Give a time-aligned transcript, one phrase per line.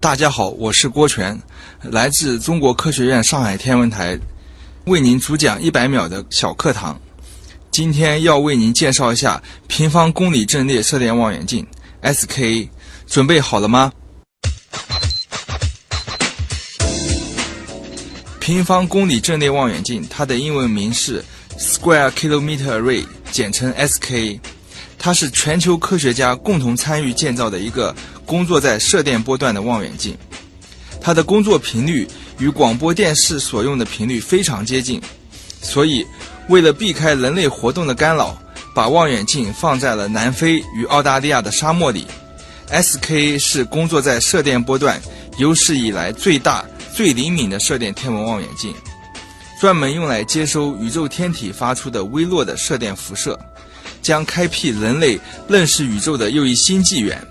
[0.00, 1.36] 大家好，我是郭全，
[1.82, 4.16] 来自中国科学院上海天文台，
[4.84, 6.96] 为您主讲一百秒的小课堂。
[7.72, 11.66] 今天要为您介绍一下平方公里阵列射电望远镜
[12.02, 12.68] （SKA），
[13.08, 13.92] 准备好了吗？
[18.38, 21.24] 平方公里阵列望远镜，它的英文名是
[21.58, 24.38] Square Kilometer Array，简称 SKA。
[25.00, 27.94] 它是全球科学家共同参与建造的一个
[28.28, 30.14] 工作在射电波段的望远镜。
[31.00, 32.06] 它的工作频率
[32.38, 35.00] 与广播电视所用的频率非常接近，
[35.62, 36.06] 所以
[36.50, 38.36] 为了避开人类活动的干扰，
[38.74, 42.06] 把望远镜放在了南非与澳大利亚的沙漠里。
[42.70, 45.00] SK 是工作在射电波段
[45.38, 46.62] 有史以来最大。
[46.94, 48.74] 最灵敏的射电天文望远镜，
[49.60, 53.38] 专门用来接收宇宙天体发出的微弱的射电辐射，
[54.02, 55.16] 将开辟人类
[55.46, 57.24] 认识宇宙的又一新纪元。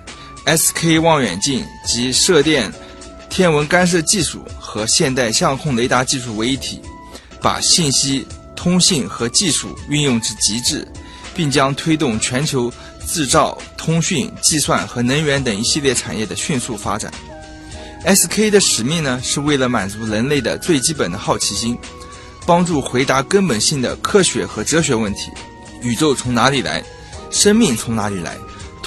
[0.48, 2.72] SK 望远镜集射电
[3.30, 6.80] 天文干涉技术和现代相控雷达技术为一体，
[7.42, 10.88] 把信息、通信和技术运用至极致，
[11.36, 12.72] 并将推动全球
[13.06, 17.12] 制造、通讯、计算和能源等一系列产业的迅速发展。
[18.06, 21.78] SK 的使命呢，是为了满足人类的最基本的好奇心，
[22.46, 25.30] 帮助回答根本性的科学和哲学问题：
[25.82, 26.82] 宇宙从哪里来？
[27.30, 28.38] 生命从哪里来？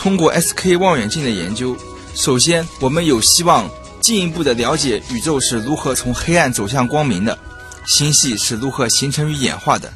[0.02, 1.76] 通过 SK 望远镜的研究，
[2.14, 3.70] 首先我们有希望
[4.00, 7.38] 进一步的了解宇宙是如何从黑暗走向光明的，
[7.86, 9.92] 星系是如何形成与演化的，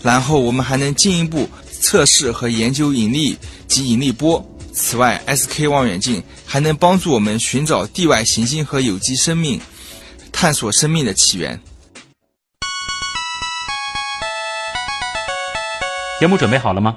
[0.00, 1.50] 然后我们还能进一步
[1.80, 4.48] 测试和研究引力及引力波。
[4.72, 9.60] 此外，SK 望远镜还能帮助我们寻找地外行星和有机生命，
[10.30, 11.60] 探索生命的起源。
[16.20, 16.96] 节目准备好了吗？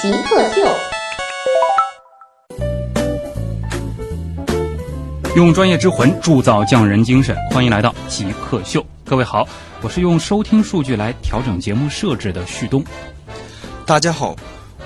[0.00, 0.60] 极客秀，
[5.34, 7.36] 用专业之魂铸造匠人精神。
[7.50, 9.46] 欢迎来到极客秀，各位好，
[9.82, 12.84] 我是用收听数据来调整节目设置的旭东。
[13.84, 14.34] 大家好。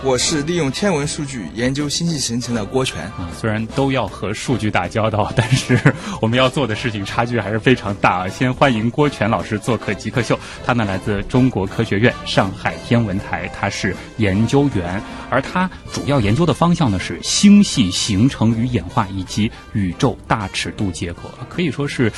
[0.03, 5.79] 我是利用天文数据研究星系形成的郭全啊，虽然都要和数据打交道，但是
[6.23, 8.27] 我们要做的事情差距还是非常大。
[8.31, 22.11] 先欢迎郭全老师做客极客秀，他呢来自中国科学院上海天文台，他是研究员，而他主要研究的方向呢是星系形成与演化以及宇宙大尺度结构，可以说是。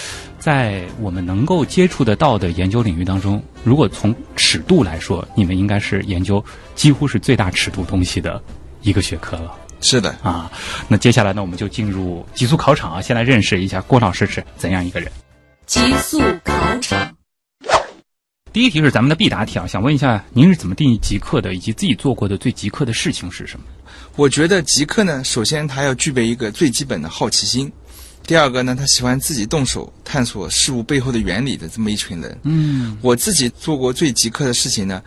[0.42, 6.44] 在我们能够接触得到的研究领域当中，如果从尺度来说，你们应该是研究
[6.74, 8.42] 几乎是最大尺度东西的
[8.80, 9.56] 一个学科了。
[9.80, 10.50] 是的啊，
[10.88, 15.08] 那接下来呢，我们就进入极速考场啊，先来认识一下郭老师是怎样一个人。
[15.64, 17.14] 极速考场，
[18.52, 23.66] 第一题是咱们的必答题啊，想问一下，您是怎么定义极客的，以及自己做过的最极客的事情是什么？
[24.16, 27.70] 我觉得极客呢，首先他要具备一个最基本的好奇心。
[28.26, 32.38] 第二个呢，他喜欢自己动手探索事物背后的原理的这么一群人。
[32.44, 35.02] 嗯，我自己做过最极客的事情呢，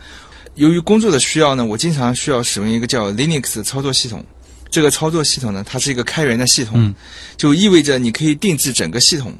[0.54, 4.24] 由于工作的需要呢，我经常需要使用一个叫 Linux 的操作系统。
[4.68, 6.94] 这个操作系统呢，它是一个开源的系统，
[7.36, 9.32] 就意味着你可以定制整个系统。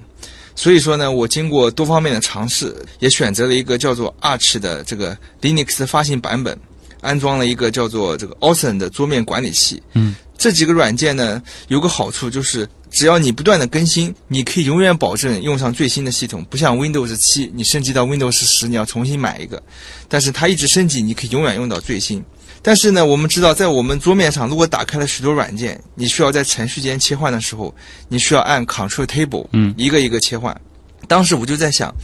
[0.55, 6.59] 所以说呢，我经过多方面的尝试，也选择了一个叫做 Arch 的这个 Linux 发行版本，
[7.03, 9.83] 安装了一个叫做这个 Awesome 的桌面管理器。
[9.93, 12.69] 嗯，这几个软件呢，有个好处就是。
[12.89, 16.43] 只要你不断的更新，你可以永远保证用上最新的系统。
[16.45, 19.61] 不像 Windows 七，你升级到 Windows 十，你要重新买一个。
[20.09, 22.25] 但是它一直升级，你可以永远用到最新。
[22.63, 27.75] 但是呢，我们知道，在我们桌面上，如果打开了许多软件，你需要在程序间切换的时候，
[28.09, 30.59] 你需要按 Control Table，嗯，一个一个切换。
[31.07, 31.95] 当时我就在想，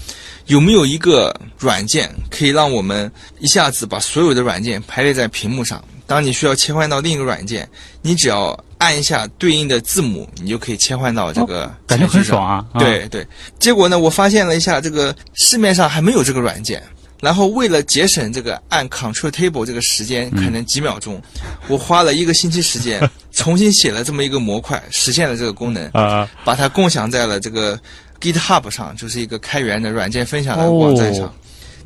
[0.47, 5.83] 有没有一个软件可以让我们一下子把所有的软件排列在屏幕上？
[6.12, 7.67] 当你需要切换到另一个软件，
[8.03, 11.75] 你只要按一下对应的字母，你就可以切换到这个。
[11.87, 12.62] 感觉很爽啊！
[12.79, 13.26] 对对。
[13.59, 16.82] 结果呢，我发现了一下，这个市面上还没有这个软件。
[17.19, 21.19] 然后为了节省这个按 Control Table 这个时间，可能几秒钟，
[21.67, 23.00] 我花了一个星期时间，
[23.32, 27.81] 重新写了这么一个模块，实现了这个功能 啊，把它共享在了这个
[28.20, 31.32] GitHub 上，就是一个开源的软件分享的网站上。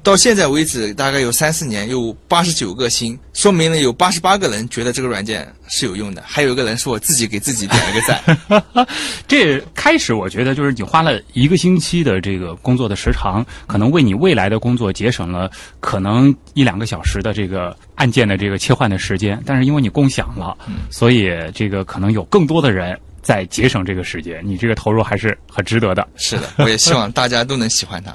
[0.07, 8.87] 到现在为止，大概有三四年，有八十九个星，说明了有八十八个人觉得这个软件是有用的，还有一个人是我自己给自己点了个赞。
[9.27, 15.51] 这开始我觉得就是你花了一个星期的这个工作的时长，可能为你未来的工作节省了
[15.81, 20.57] 可能一两个小时的这个按键的这个切换的时间，但是因为你共享了，
[20.89, 26.07] 所以这个可能有更多的人在节省这个时间，你这个投入还是很值得的。
[26.15, 28.15] 是的，我也希望大家都能喜欢它。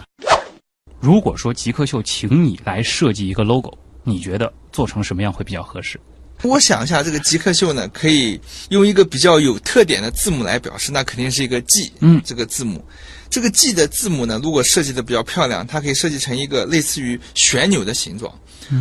[1.01, 5.99] 如果说极客秀请你来设计一个 logo，你觉得做成什么样会比较合适？
[6.43, 8.39] 我想一下，这个极客秀呢，可以
[8.69, 12.83] 用一个比较有特点的字母来表示，那肯定是一个 G，嗯这个字母。
[13.31, 18.31] 这个 G 的字母呢，如果设计的比较漂亮，它可以设计成一个类似于旋钮的形状。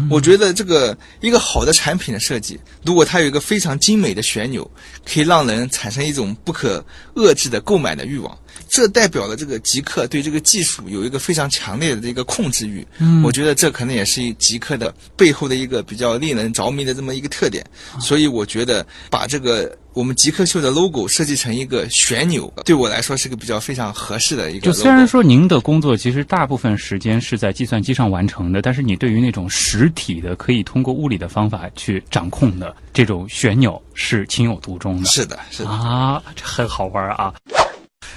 [0.08, 4.68] 我觉得这个一个好的产品的设计，如果它有一个非常精美的旋钮，
[5.04, 6.84] 可以让人产生一种不可
[7.16, 8.38] 遏制的购买的欲望。
[8.68, 12.86] 这代表了这个极客对这个技术有一个非常强烈的这个控制欲。
[12.98, 17.64] 嗯我觉得这可能也是极客的背后的一个比较令人着迷的这么一个特点。
[18.00, 24.72] 所以我觉得把这个我们极客秀的 logo 设计成一个旋钮，对我来说是个比较非常合适的一个就。
[24.72, 35.08] 虽然说您的工作其实大部分时间是在计算机上完成的，但是你对于那种实体的可以通过物理的方法去掌控的这种旋钮是情有独钟的。
[35.08, 35.70] 是的，是的。
[35.70, 37.34] 啊，这很好玩啊。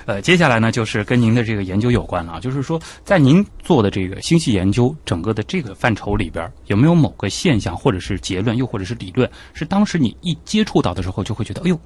[0.06, 11.80] 呃，接下来呢，就是跟您的这个研究有关了啊，就是说，在您做的这个星系研究整个的这个范畴里边，有没有某个现象，或者是结论，又或者是理论，是当时你一接触到的时候就会觉得，哎呦，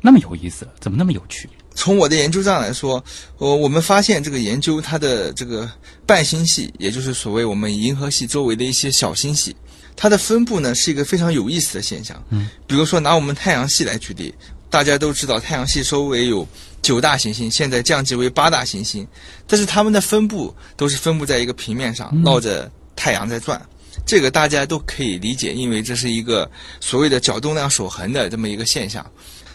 [0.00, 1.48] 那么有意思，怎么那么有趣？
[1.74, 3.02] 从我的研究上来说，
[3.38, 5.68] 呃，我们发现这个研究它的这个
[6.06, 9.56] 半星系，也就是所谓我们银河系周围的一些小星系，
[9.96, 12.22] 它的分布呢是一个非常有意思的现象。
[12.30, 14.32] 嗯，比如说拿我们太阳系来举例，
[14.70, 16.46] 大家都知道太阳系周围有
[16.84, 19.08] 九大行星，现在降级为八大行星，
[19.46, 23.60] 但是它们的分布都是分布在一个平面上，绕着太阳在转。
[24.06, 26.48] 这个大家都可以理解，因为这是一个
[26.80, 29.04] 所谓的角动量守恒的这么一个现象。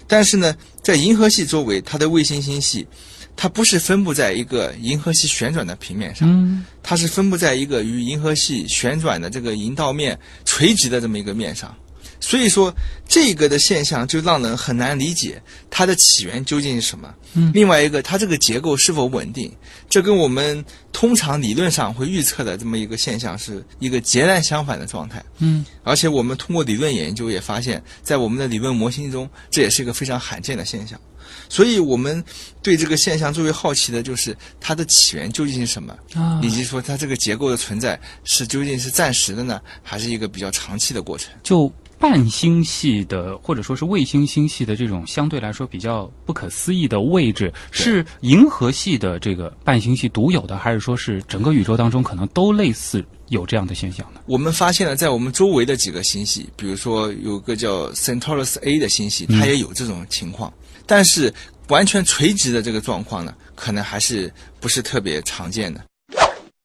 [0.07, 2.87] 但是呢，在银河系周围，它的卫星星系，
[3.35, 11.75] 它不是分布在一个银河系旋转的平面上，嗯它是分布在一个与银河系旋转的这个银道面垂直的这么一个面上。
[12.29, 12.71] 所以说，
[13.07, 17.11] 这个的现象就让人很难理解它的起源究竟是什么。
[17.33, 19.51] 嗯另外一个，它这个结构是否稳定，
[19.89, 25.25] 这跟我们通常理论上会预测的这么一个现象是一个截然相反的状态。
[25.39, 31.01] 嗯而且我们通过理论研究也发现，在我们的理论模型中，这也是一个非常罕见的现象。
[31.49, 32.23] 所以我们
[32.61, 41.31] 对这个现象最为好奇的就是它的起源究竟是什么，啊以及说它这个结构的存在是究竟是暂时的呢，还是一个比较长期的过程？
[41.41, 54.21] 就半星系的或者说是卫星星系的这种相对来说比较不可思议的位置，是银河系的这个半星系独有的，还是说是整个宇宙当中可能都类似有这样的现象呢？
[54.25, 60.51] 我们发现了，在我们周围的几个星系，比如说有个叫 Centaurus A 的星系，它也有这种情况，
[60.85, 61.33] 但是
[61.67, 65.83] 完全垂直的这个状况呢，可能还是不是特别常见的。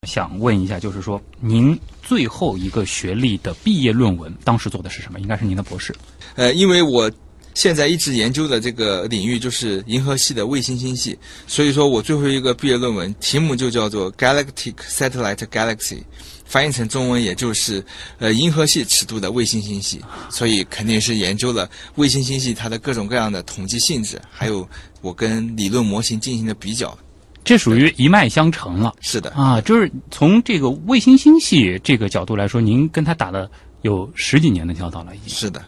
[0.06, 5.18] 想问一下，就是说您最后一个学历的毕业论文当时做的是什么？
[5.18, 5.94] 应该是您的博士。
[6.36, 7.10] 呃，因为我
[7.54, 16.02] 现在一直研究的这个领域就是银河系的卫星星系，所以说我最后一个毕业论文题目就叫做 Galactic Satellite Galaxy，
[16.44, 17.84] 翻译成中文也就是
[18.18, 24.68] 呃银河系尺度的卫星星系，所以肯定是研究了卫星星系它的各种各样的统计性质，还有
[25.00, 26.98] 我跟理论模型进行的比较。
[27.44, 29.60] 这属于一脉相承了是的，啊！
[29.60, 33.50] 就是从这个卫星星系这个角度来说，您跟他打了
[33.82, 35.28] 有十几年的交道了，已经。
[35.28, 35.62] 是的。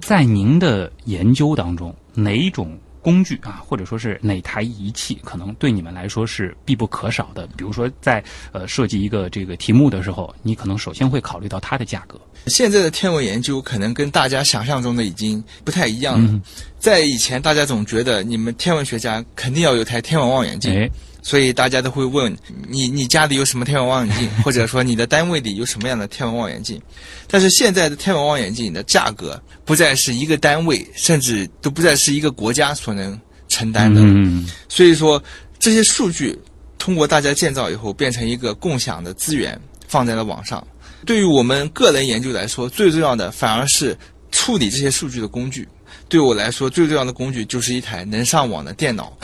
[0.00, 7.46] 在您的研究当中，哪种工具啊，或者说是哪台仪器，可能对你们来说是必不可少的？
[7.56, 12.18] 比如说在呃设计一个这个题目的时候，你可能首先会考虑到它的价格。
[12.46, 16.40] 现在的天文研究可能跟大家想象中的已经不太一样了。
[16.78, 20.88] 在以前，大家总觉得你们天文学家肯定要有台天文望远镜，哎，
[21.22, 22.36] 所以大家都会问
[22.68, 26.82] 你：你家里有什么天文望远镜， 或者说你的单位里有什么样的天文望远镜？
[27.28, 34.00] 但是现在的天文望远镜的价格不再是一个单位，甚至都不再是一个国家所能承担的。
[34.02, 35.22] 嗯，所以说，
[35.60, 36.36] 这些数据
[36.76, 40.66] 通过大家建造以后，变成一个共享的资源，放在了网上。
[41.06, 43.96] 对于我们个人研究来说，最重要的反而是
[44.32, 45.68] 处理这些数据的工具。
[46.08, 49.16] 对我来说，最重要的工具就是一台能上网的电脑。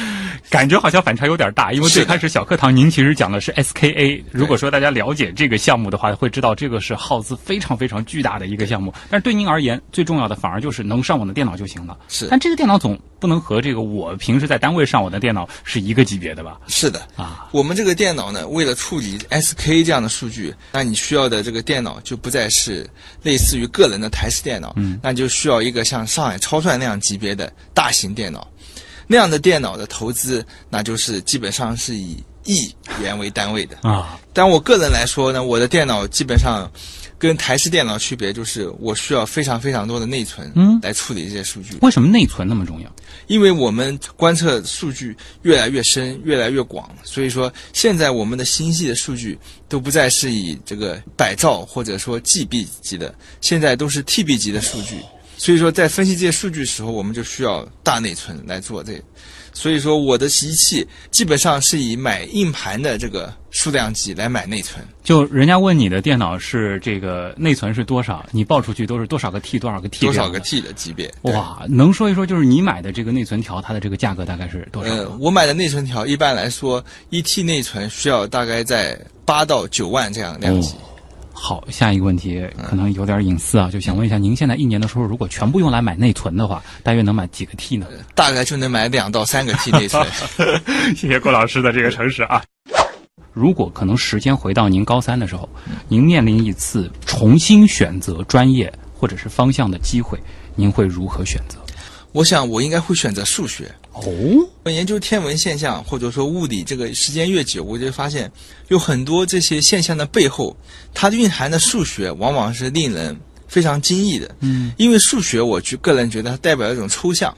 [0.50, 8.92] 感觉好像反差有点大，因为最开始小课堂您其实讲的是 SKA，如果说大家了解这个项目的话，会知道这个是耗资非常非常巨大的一个项目。
[9.10, 11.96] 但是对您而言，最重要的反而就是能上网的电脑就行了。
[12.08, 16.58] 是但这个电脑总不能和这个我平时在单位上网的电脑是一个级别的吧？
[16.68, 22.88] 是的，啊，我们这个电脑呢，为了处理 SKA 这样的数据，那你需要的这个电脑就不再是
[23.22, 28.46] 类似于个人的台式电脑，嗯那就需要一个像上海超算那样级别的大型电脑。
[29.06, 33.76] 那样的电脑的投资，那就是基本上是以亿元为单位的。
[33.82, 36.70] 啊，但我个人来说呢，我的电脑基本上
[37.18, 41.78] 跟台式电脑区别就是，我需要非常非常多的内存，嗯来处理这些数据。
[41.82, 42.92] 为什么内存那么重要？
[43.26, 54.96] 因为我们观测数据越来越深、越来越广，所以说现在我们的星系的数据都不再是以这个百兆或者说 GB 级的，现在都是 TB 级的数据。
[55.36, 59.00] 所以说，在分析这些数据的时候，我们就需要大内存来做这。
[59.52, 64.84] 所以说，我的仪器基本上是以买硬盘的这个数量级来买内存。
[65.02, 71.10] 就人家问你的电脑是这个内存是多少，你报出去都是多少个 T 多少个 T 多少个 T 的级别？
[71.22, 80.74] 哇，能说一说就是你买的这个内存条，它的这个价格大概是多少呃？，我买的内存条一般来说，一 T 内存需要大概在八到九万这样量级。
[81.38, 87.86] 好，下一个问题可能有点隐私啊，就想问一下，您现在一年的收入如果全部用来买内存的话，大约能买几个 T 呢？
[88.14, 90.04] 大概就能买两到三个 T 内存。
[90.96, 92.42] 谢谢郭老师的这个诚实啊。
[93.34, 95.46] 如果可能，时间回到您高三的时候，
[95.88, 100.18] 您面临一次重新选择专业或者是方向的机会，
[100.54, 101.58] 您会如何选择？
[102.12, 103.70] 我想我应该会选择数学。
[103.96, 108.30] 哦，我研究天文现象或者说物理，这个时间越久，我就发现
[108.68, 110.54] 有很多这些现象的背后，
[110.92, 114.36] 它蕴含的数学往往是令人非常惊异的。
[114.40, 117.34] 嗯，因为数学，我去个人觉得它代表一种抽象，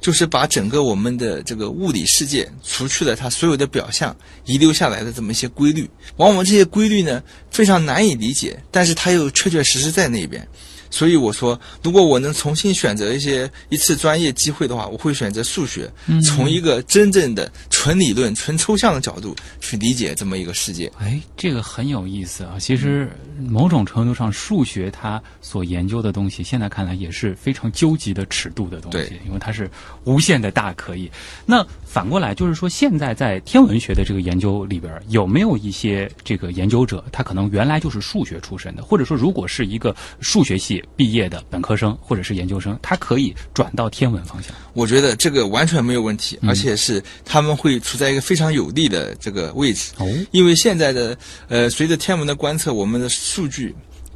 [0.00, 5.88] 就是把整个我们的这个物理世界，除去了它所有的表象，遗留下来的这么一些规律。
[6.16, 10.44] 往往这些规律呢，非常难以理解，但是它又确确实实在那边。
[10.92, 15.90] 所以我说，如果我能重新选择一些一次专业机会的话，我会选择数学，
[16.22, 20.92] 从一个真正的纯理论、纯抽象的角度去理解这么一个世界。
[20.98, 22.56] 哎，这个很有意思啊。
[22.60, 29.68] 其实某种程度上，数学它所研究的东西，现在看来也是非常究极的尺度的东西，因为它是
[30.04, 31.10] 无限的大可以。
[31.46, 44.54] 那反过来就是说，现在在天文学的这个研究里边，有没有一些这个研究者，他可能原来就是数学出身的，或者说，如果是一个数学系毕业的本科生或者是研究生，他可以转到天文方向？
[44.72, 49.92] 我觉得这个完全没有问题，而且是他们会处在一个非常有利的这个位置。
[49.98, 51.16] 哦，因为现在的
[51.48, 53.74] 呃，随着天文的观测，我们的数据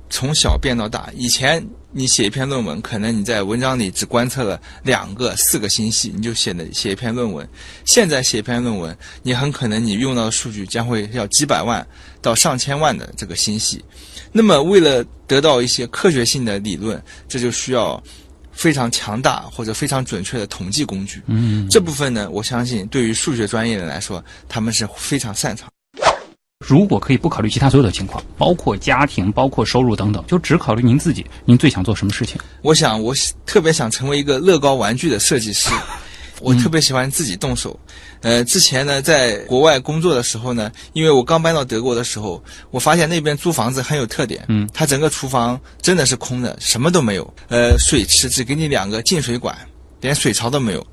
[0.09, 1.11] 从小变到大。
[1.15, 7.47] 以前你写一篇论文，可能你在文章里只观测了两个、四个星系，你就写的写一篇论文。
[7.85, 11.87] 现在写一篇论文，你很可能你用到的数据将会要几百万
[12.23, 13.85] 到上千万的这个星系。
[14.37, 18.02] 那么，为了得到一些科学性的理论，这就需要
[18.52, 21.23] 非常强大或者非常准确的统计工具。
[21.26, 25.71] 嗯，这部分呢，我相信对于数学专业的来说，他们是非常擅长。
[26.66, 32.38] 如果可以不考虑其他所有的情况，包括家庭、包括收入等等，就只考虑您自己，您最想做什么事情？
[32.61, 33.14] 我想，我
[33.47, 35.71] 特别想成为一个乐高玩具的设计师。
[36.40, 37.78] 我特别喜欢自己动手。
[38.21, 44.45] 呃，之前呢，在国外工作的时候呢，因为我刚搬到德国的时候，我发现那边租房子很有特点。
[44.49, 47.35] 嗯，它整个厨房真的是空的，什么都没有。
[47.49, 49.57] 呃，水池只给你两个进水管，
[50.00, 50.87] 连水槽都没有。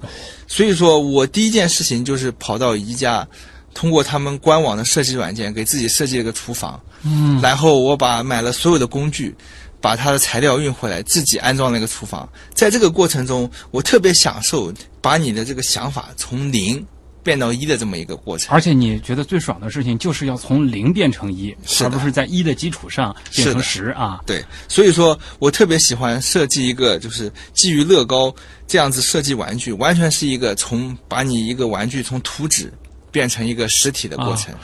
[0.48, 3.28] 所以说我第一件事情就是跑到宜家，
[3.74, 6.80] 通过他们官网的设计软件给自己设计了个厨房。
[7.06, 9.36] 嗯，然后我把买了所有的工具，
[9.84, 12.28] 把它的材料运回来，自己安装了一个厨房。
[12.54, 16.82] 在这个过程中，我特别享受把你的这个想法从零
[17.22, 18.56] 变到一的这么一个过程。
[18.56, 24.22] 而且你觉得最爽的事情就是要从零变成一，而不是在一的基础上变成十啊。
[24.26, 28.34] 对，所以说我特别喜欢设计一个就是基于乐高
[28.66, 32.72] 这样子设计玩具，完全是一个从把你一个玩具从图纸
[33.12, 34.56] 变成一个实体的过程。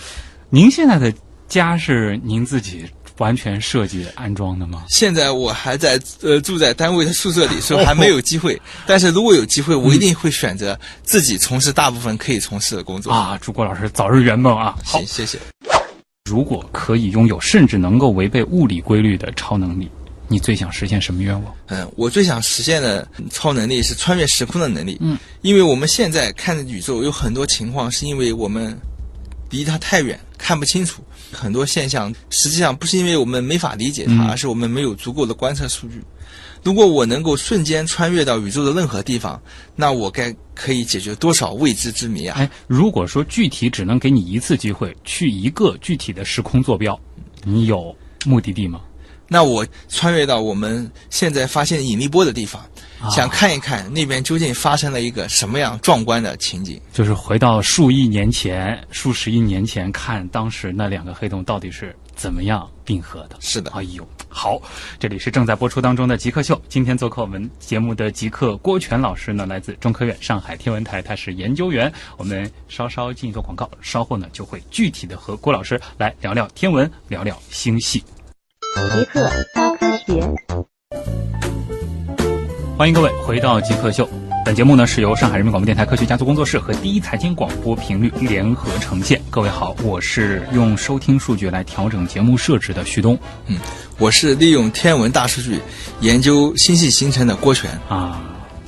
[0.49, 1.13] 您现在的
[1.49, 2.85] 家是您自己
[3.19, 4.83] 完全设计安装的吗？
[4.89, 8.59] 现在我还在呃住在单位的宿舍里，所以还没有机会。
[8.87, 13.11] 但是如果有机会，我一定会选择自己从事大部分可以从事的工作。
[13.11, 14.75] 啊，祝郭老师早日圆梦啊！
[14.83, 15.37] 好行，，谢谢。
[16.25, 19.89] 如果可以拥有甚至能够违背物理规律的超能力，
[20.27, 21.53] 你最想实现什么愿望？
[21.67, 24.97] 嗯，我最想实现的超能力是穿越时空的能力。
[25.01, 28.79] 嗯，因为我们现在看的宇宙有很多情况是因为我们
[29.49, 31.03] 离它太远，看不清楚。
[31.31, 36.03] 很多现象实际上不是因为我们没法理解它，嗯而是我们没有足够的观测数据。
[36.61, 39.41] 如果我能够瞬间穿越到宇宙的任何地方，
[39.75, 42.37] 那我该可以解决多少未知之谜啊！
[42.37, 46.99] 哎，如果说具体只能给你一次机会去一个具体的时空坐标，
[47.45, 47.95] 你有
[48.25, 48.81] 目的地吗？
[49.29, 52.61] 那我穿越到我们现在发现引力波的地方，
[52.99, 56.81] 啊想看一看那边究竟发生了一个什么样壮观的情景。
[56.91, 63.37] 就是回到数亿年前、数十亿年前，看当时那两个黑洞到底是怎么样并合的。
[63.39, 64.59] 是的哎呦，好，
[64.99, 66.59] 这里是正在播出当中的极客秀。
[66.67, 71.91] 今天做客我们节目的极客郭全老师呢，来自中科院上海天文台，他是研究员。
[72.17, 78.03] 我们稍稍进一段广告，稍后呢就会具体的和郭老师来聊聊天文，聊聊星系。
[78.75, 80.21] 极客高科学。
[82.77, 84.07] 欢迎各位回到极客秀。
[84.45, 89.21] 本节目呢是由上海人民广播电台科学家族工作室和第一财经广播频率联合呈现。
[89.29, 93.57] 各位好，我是用收听数据来调整节目设置的旭东嗯
[93.97, 95.59] 我是利用天文大数据
[95.99, 97.69] 研究星系形成的郭全。
[97.89, 98.21] 啊。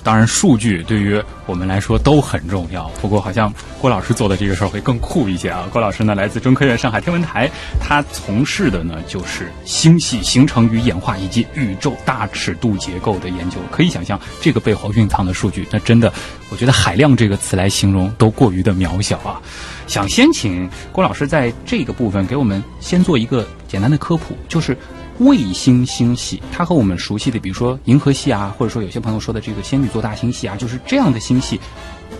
[0.03, 2.89] 当然，数据对于我们来说都很重要。
[3.01, 5.67] 不过，好像郭老师做的这个事儿会更酷一些啊。
[5.71, 13.57] 郭老师呢，来自中科院上海天文台，他从事的呢就是星系形成与演化以及宇宙大尺度结构的研究。
[13.71, 16.11] 可以想象，这个背后蕴藏的数据，那真的，
[16.49, 19.39] 我觉得“海量”这个词来形容都过于的渺小啊。
[19.87, 24.75] 想先请郭老师在这个部分给我们先做一个简单的科普，就是
[25.21, 31.59] 卫星星系，它和我们熟悉的，比如说银河系啊，或者说有些朋友说的这个仙女座大星系啊，就是这样的星系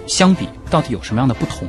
[0.08, 1.68] 相比，到底有什么样的不同？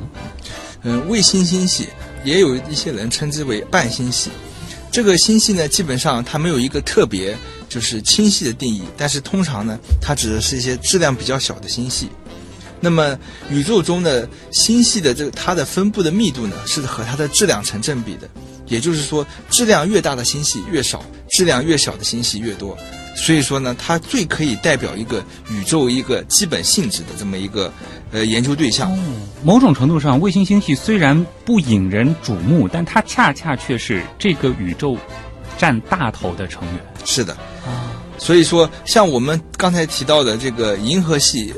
[0.83, 1.89] 嗯，卫星星系
[2.23, 4.31] 也有一些人称之为半星系。
[4.91, 7.35] 这个星系呢，基本上它没有一个特别
[7.67, 12.11] 就是清晰的定义，但是通常呢，它指的是一些质量比较小的星系。
[12.79, 18.29] 那么宇宙中的星系的这个它的分布的密度呢，是和它的质量成正比的。
[18.73, 22.75] 也就是说，质量越大的星系越少，质量越小的星系越多。
[23.15, 27.71] 所以说呢，它最可以代表一个宇宙一个基本性质的这么一个
[28.13, 28.91] 呃研究对象。
[29.45, 34.97] 某种程度上，卫星星系虽然不引人瞩目，但它恰恰却是这个宇宙
[35.59, 36.81] 占大头的成员。
[37.05, 37.35] 是的，
[37.67, 41.53] 啊所以说像我们刚才提到的这个银河系，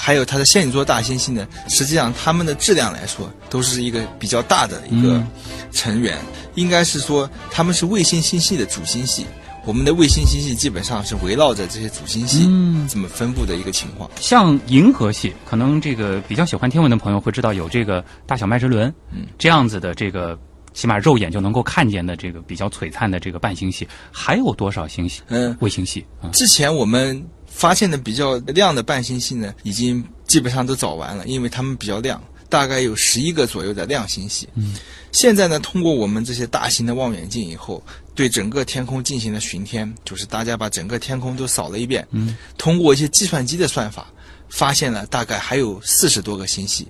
[0.00, 5.26] 还有它的仙女座大星系呢，实际上它们的质量来说，都是一个比较大的一个嗯
[5.72, 6.16] 成员。
[6.54, 9.26] 应该是说它们是卫星星系的主星系。
[9.64, 14.08] 我们的卫星星系基本上是围绕着这些主星系嗯这么分布的一个情况。
[14.18, 20.38] 像银河系，可能这个比较喜欢天文的朋友会知道有这个大小麦哲伦，嗯，这样子的这个
[20.72, 25.20] 起码肉眼就能够看见的这个比较璀璨的这个半星系，还有多少星系？
[25.26, 27.22] 嗯，卫星系啊、之前我们
[27.58, 34.48] 发现的比较亮的半星系呢，已经基本上都找完了，因为它们比较亮，大概有十一个左右的亮星系。
[34.54, 34.76] 嗯，
[35.10, 37.82] 现在呢，通过我们这些大型的望远镜以后，
[38.14, 42.06] 对整个天空进行了巡天，就是大家把整个天空都扫了一遍。
[42.12, 44.06] 嗯，通过一些计算机的算法，
[44.48, 46.86] 发现了大概还有四十多个星系。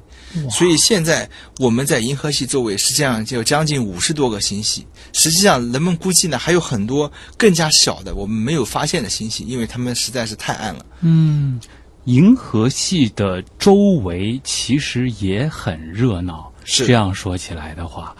[0.50, 4.86] 所以现在我们在银河系周围实际上就有将近五十多个星系。
[5.14, 10.84] 实际上，人们估计呢还有很多更加小的我们没有发现的星系，因为它们实在是太暗了。
[11.00, 11.58] 嗯，
[12.04, 16.52] 银河系的周围其实也很热闹。
[16.70, 18.14] 是这样说起来的话，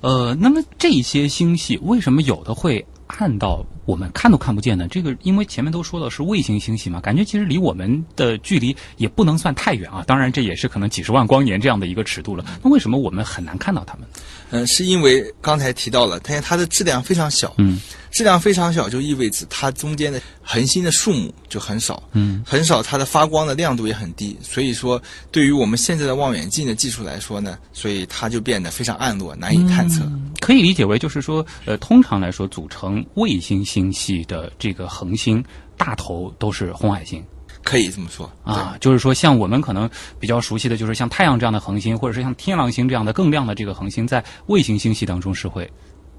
[0.00, 2.84] 呃，那么这些星系为什么有的会
[3.18, 4.88] 暗到我们看都看不见的？
[4.88, 10.04] 这个因为前面都说了是卫星星系嘛，感觉其实离我们的距离也不能算太远啊。
[10.06, 12.44] 当然，这也是可能几十万光年这样的一个尺度了。
[12.62, 14.08] 那为什么我们很难看到它们？
[14.50, 17.80] 嗯，是因为刚才提到了，它它的质量非常小，嗯，
[18.12, 30.06] 质量非常小就意味着它中间的恒星的数目就很少，嗯，很少，它的发光的亮度也很低，所以说对于我们现在的望远镜的技术来说呢，所以它就变得非常暗落，难以探测。
[30.40, 35.42] 可以理解为就是说，呃，通常来说，组成卫星星系的这个恒星
[35.76, 37.24] 大头都是红矮星。
[37.64, 45.70] 可以这么说啊，就是说，像我们可能比较熟悉的就是像太阳这样的恒星，或者是像天狼星这样的更亮的这个恒星，在卫星星系当中是会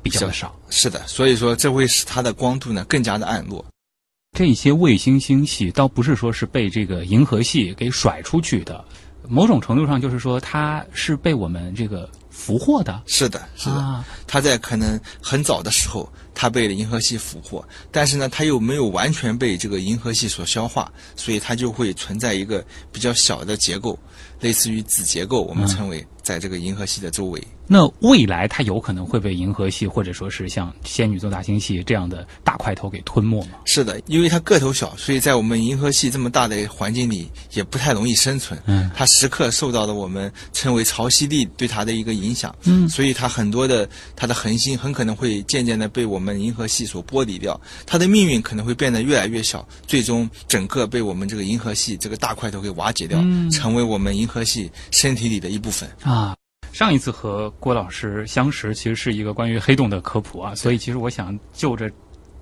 [0.03, 0.53] 比较的少。
[0.69, 3.65] 是的，所以说这会使它的光度呢更加的暗落。
[4.37, 8.83] 这些卫星星系倒不是说是被这个银河系给甩出去的，
[9.27, 12.99] 某种程度上就是说它是被我们这个俘获的。
[13.05, 23.99] 是的，是的，啊，它在可能很早的时候，它被银河系俘获，但是呢，它又没有完全被这个银河系所消化，所以它就会存在一个比较小的结构，
[24.39, 27.39] 类似于子结构，我们称为在这个银河系的周围。
[27.67, 33.51] 那未来它有可能会被银河系或者说是像仙女座大星系这样的大块头给吞没吗？
[33.65, 38.59] 是的，因为它个头小，所以在我们银河系这么大的环境里，也不太容易生存。
[38.65, 42.53] 嗯，它时刻受到了我们称为潮汐力对它的一个影响。
[42.63, 55.89] 嗯所以它很多的它的恒星很可能会渐渐的被我们们银河系所剥离掉，它的命运可能会变得越来越小，最终整个被我们这个银河系这个大块头给瓦解掉，嗯成为我们银河系身体里的一部分。
[56.01, 56.12] 啊。
[56.73, 61.89] 上一次和郭老师相识，其实是一个关于黑洞的科普啊，所以其实我想就着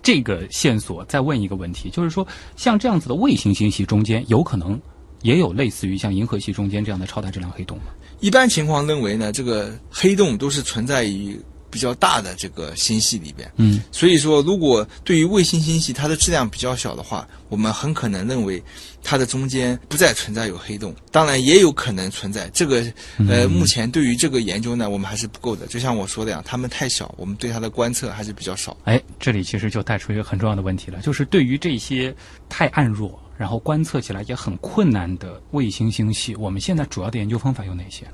[0.01, 4.79] 这个线索再问一个问题，就是说，像这样子的卫星星系中间，有可能
[5.21, 7.87] 也有类似于像银河系中间这样的超大质量黑洞吗？
[8.21, 11.37] 一般情况认为呢，这个黑洞都是存在于
[11.71, 13.49] 比较大的这个星系里边。
[13.55, 18.61] 嗯，所以说，如果对于卫星星系它的质量比较小的话，我们很可能认为
[19.01, 20.93] 它的中间不再存在有黑洞。
[21.09, 22.49] 当然，也有可能存在。
[22.53, 22.83] 这个
[23.29, 25.65] 呃，目前对于这个研究呢，我们还是不够的。
[25.67, 28.75] 就像我说的呀，它们太小，我们对它的观测还是比较少。
[28.83, 32.13] 哎，这里其实就带出一个很重要的问题了，就是对于这些
[32.49, 38.05] 太暗弱，然后观测起来也很困难的卫星星系，我们现在主要的研究方法有哪些？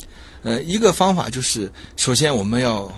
[0.43, 2.91] 呃，一个方法就是，首先我们要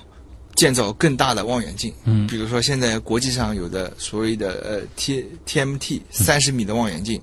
[0.60, 2.28] 建造更大的望远镜，嗯。
[2.28, 7.22] 比如说现在国际上有的所谓的呃 T TMT 三十米的望远镜，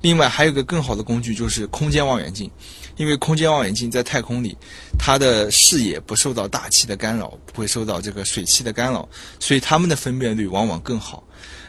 [0.00, 2.50] 另外还有一个更好的工具就是空间望远镜，
[2.96, 4.56] 因为空间望远镜在太空里，
[4.98, 9.06] 它的视野不受到大气的干扰，不会受到这个水汽的干扰，
[9.38, 11.22] 所以它们的分辨率往往更好。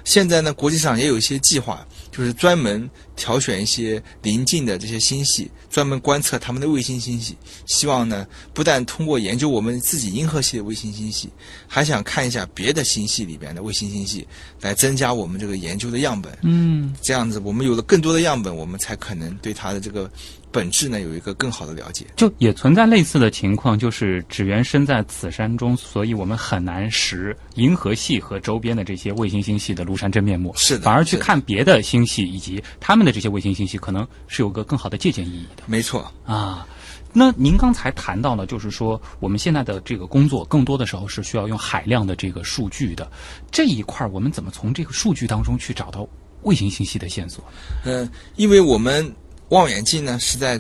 [0.06, 7.38] 现在呢，国际上也有一些计划，就是专门挑选一些邻近的这些星系，专门观测它们的卫星星系。
[7.68, 11.30] 希望呢，不但通过研究我们自己银河系的卫星星系，
[11.68, 14.28] 还想看一下别的星系里边的卫星星系，
[14.62, 16.36] 来增加我们这个研究的样本。
[16.42, 20.10] 嗯，这样子，我们有了更多的样本，我们才可能对它的这个
[20.52, 22.06] 本质呢有一个更好的了解。
[22.16, 30.54] 就也存在类似的情况，就是只缘身在此山中，所以我们很难识银河系和周边的这些卫星星系的庐山真面目。
[30.56, 35.64] 是的反而去看别的星系以及他们的这些卫星星系，可能是有个更好的借鉴意义的。
[35.66, 36.68] 没错，啊。
[37.12, 43.12] 那您刚才谈到了，就是说我们现在的这个工作，更多的时候是需要用海量的这个数据的
[43.50, 46.08] 这一块儿，我们怎么从这个数据当中去找到
[46.44, 47.44] 卫星信息的线索？
[47.84, 49.12] 嗯、因为我们
[49.50, 50.60] 望远镜呢是在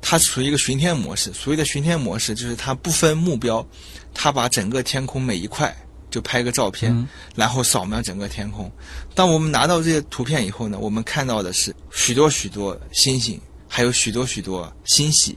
[0.00, 1.32] 它属于一个巡天模式。
[1.32, 3.66] 所谓的巡天模式，就是它不分目标，
[4.14, 5.74] 它把整个天空每一块
[6.10, 8.70] 就拍个照片，然后扫描整个天空。
[9.14, 15.36] 当我们拿到这些图片以后呢，我们看到的是许多许多星星，还有许多许多星系。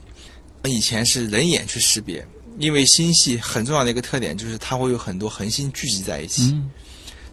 [0.64, 2.24] 以前是人眼去识别，
[2.58, 6.56] 因为星系很重要的一个特点就是它会有很多恒星聚集在一起。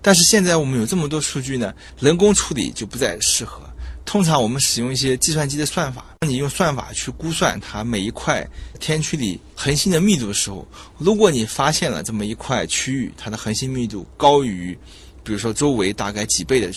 [0.01, 3.61] 但是现在我们有这么多数据呢，人工处理就不再适合。
[4.05, 8.47] 通常我们使用一些计算机的算法，当你用算法去估算它每一块
[8.79, 14.77] 天区里恒星的密度的时候，如果你发现了这么一块区域，它的恒星密度高于，
[15.23, 16.71] 比如说周围大概几倍的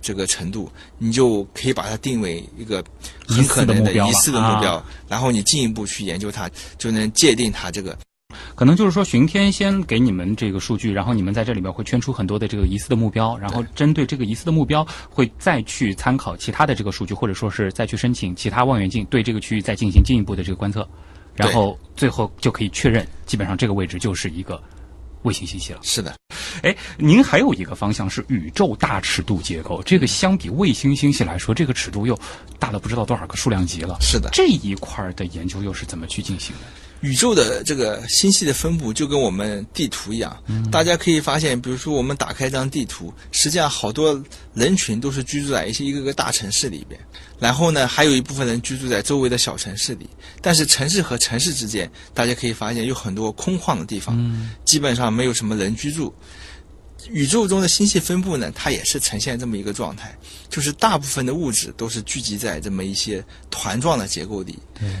[0.00, 2.84] 这个程度，你就可以把它定为一个
[3.26, 7.98] 很可能的疑疑似的目标然后你进一步去研究它，就能界定它这个
[8.54, 20.88] 可能就是说，巡天先给你们这个数据，然后你们在这里面会圈出很多的这个疑似的目标，然后针对这个疑似的目标，会再去参考其他的这个数据，或者说是再去申请其他望远镜对这个区域再进行进一步的这个观测，
[21.34, 24.62] 然后最后就可以确认，基本上这个位置就是一个
[25.22, 25.80] 卫星信息了。
[25.82, 26.14] 是的。
[26.62, 32.18] 哎，您还有一个方向是宇宙大尺度结构，这个相比卫星星系来说，这个尺度又
[32.58, 33.96] 大了不知道多少个数量级了。
[34.00, 36.62] 是的这一块儿的研究又是怎么去进行的？
[37.00, 40.36] 宇宙的这个星系的分布就跟我们地图一样，
[40.70, 44.20] 大家可以发现，比如说我们打开一张地图，实际上好多
[44.54, 47.00] 人群都是居住在一些一个个大城市里边，
[47.38, 50.08] 然后呢，还有一部分人居住在周围的小城市里。
[50.40, 54.16] 但是城市和城市之间，大家可以发现有很多空旷的地方，
[54.64, 56.12] 基本上没有什么人居住。
[57.10, 60.16] 宇宙中的星系分布呢，它也是呈现这么一个状态，
[60.48, 64.58] 就是大部分的物质都是聚集在这么一些团状的结构里。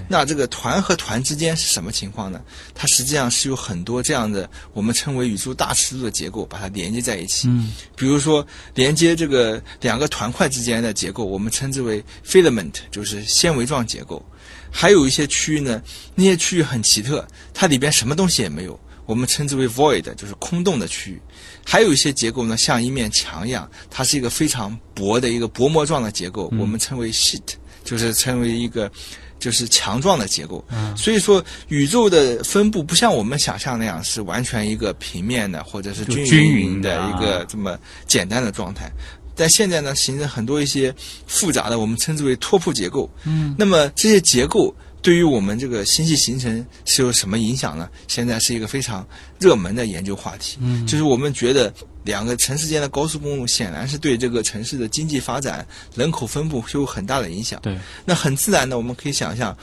[0.08, 2.40] 那这个团和团之间是什么情况呢？
[2.74, 7.46] 它实际上是有很多这样的我们称为宇宙大尺度的结构，把它连接在一起。
[7.48, 8.44] 嗯，比如说
[8.74, 14.24] 连接这个两个团块之间的结构，我们称之为 filament，就是纤维状结构。
[14.70, 15.80] 还有一些区域呢，
[16.14, 21.20] 那些区域很奇特，它里边什么东西也没有，我们称之为 void，就是空洞的区域。
[21.64, 27.40] 还有一些结构呢，像一面墙一样，它是一个非常薄的一个薄膜状的结构，我们称为 sheet，
[27.84, 28.90] 就是称为一个
[29.38, 30.62] 就是强壮的结构。
[30.94, 38.92] 所以说，宇宙的分布不像我们想象那样是完全一个平面的或者是均匀的一个这么简单的状态。
[39.34, 40.94] 但现在呢，形成很多一些
[41.26, 43.08] 复杂的，我们称之为拓扑结构。
[43.24, 47.88] 嗯，那么这些结构对于我们这个星系形成是有什么影响呢？
[48.08, 49.06] 现在是一个非常
[49.38, 50.58] 热门的研究话题。
[50.60, 51.72] 嗯，就是我们觉得
[52.04, 57.60] 两个城市间的高速公路显然是对这个城市的经济发展、人口分布是有很大的影响。
[57.62, 59.56] 对，那很自然的，我们可以想象，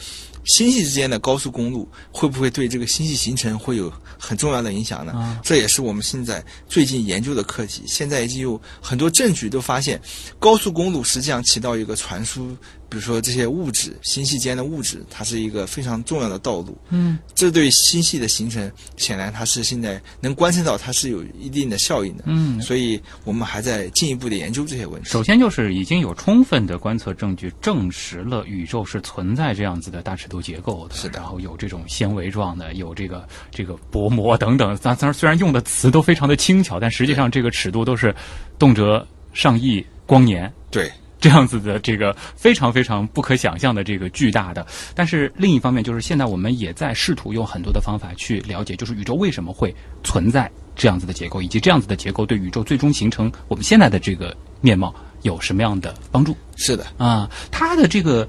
[0.45, 5.11] 星系之间的高速公路会不会对这个星系形成会有很重要的影响呢？
[5.11, 7.83] 啊这也是我们现在最近研究的课题。
[7.85, 10.01] 现在已经有很多证据都发现，
[10.39, 12.55] 高速公路实际上起到一个传输，
[12.89, 16.77] 比如说这些物质，星系间的物质，它是一个非常重要的道路。
[16.89, 22.23] 嗯，这对星系的形成，显然它是现在能观测到，它是有一定的效应的。
[22.27, 25.09] 嗯所以我们还在进一步的研究这些问题。
[25.09, 34.75] 首先就是已经有充分的观测证据证实了宇宙是存在这样子的大尺度结构的，是的然后有这种纤维状的，有这个这个薄膜等等。
[34.77, 38.15] 咱咱虽然用的词都非常的轻巧，但实际上这个尺度都是
[38.57, 40.51] 动辄上亿光年。
[40.71, 40.91] 对，
[41.25, 56.85] 这样子的这个非常非常不可想象的这个巨大的，但是另一方面就是现在我们也在试图用很多的方法去了解，就是宇宙为什么会存在这样子的结构，以及这样子的结构对宇宙最终形成我们现在的这个面貌有什么样的帮助是的。
[56.99, 57.27] 啊？
[57.49, 58.27] 它的这个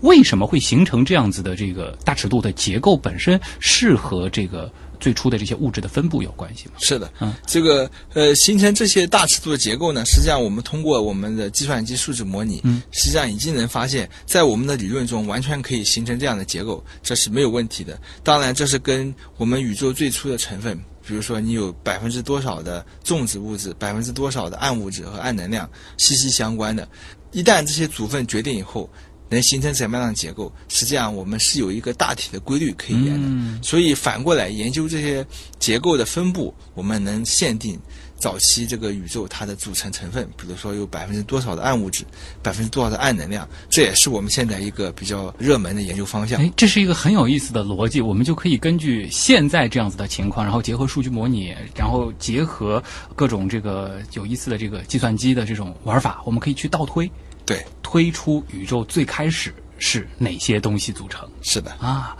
[0.00, 4.68] 为什么会形成这样子的这个大尺度的结构本身适合这个
[5.00, 6.72] 最初的这些物质的分布有关系吗？
[6.78, 17.98] 是的，嗯，这个呃，形成这些大尺度的结构呢，实际上我们通过我们的计算机数值模拟，嗯，实际上已经能发现，在我们的理论中完全可以形成这样的结构，这是没有问题的。
[18.22, 20.76] 当然，这是跟我们宇宙最初的成分，
[21.06, 26.88] 比如说你有百分之多少的重质物质，百分之多少的暗物质和暗能量息息相关的。
[27.32, 28.88] 一旦这些组分决定以后，
[29.34, 33.28] 能形成什么样的结构，实际上我们是有一个大体的规律可以研的。
[33.28, 35.26] 嗯所以反过来研究这些
[35.58, 37.78] 结构的分布，我们能限定
[38.16, 42.04] 早期这个宇宙它的组成成分，比如说有百分之多少的暗物质，
[42.42, 46.40] 百分之多少的暗能量，这也是我们现在一个比较热门的研究方向。
[46.40, 52.82] 哎，这是一个很有意思的逻辑，我们就可以根据现在这样子的情况，然后结合数据模拟，然后结合
[53.16, 57.10] 各种这个有意思的这个计算机的这种玩法，我们可以去倒推，
[57.46, 62.16] 对，推出宇宙最开始是哪些东西组成是的，啊？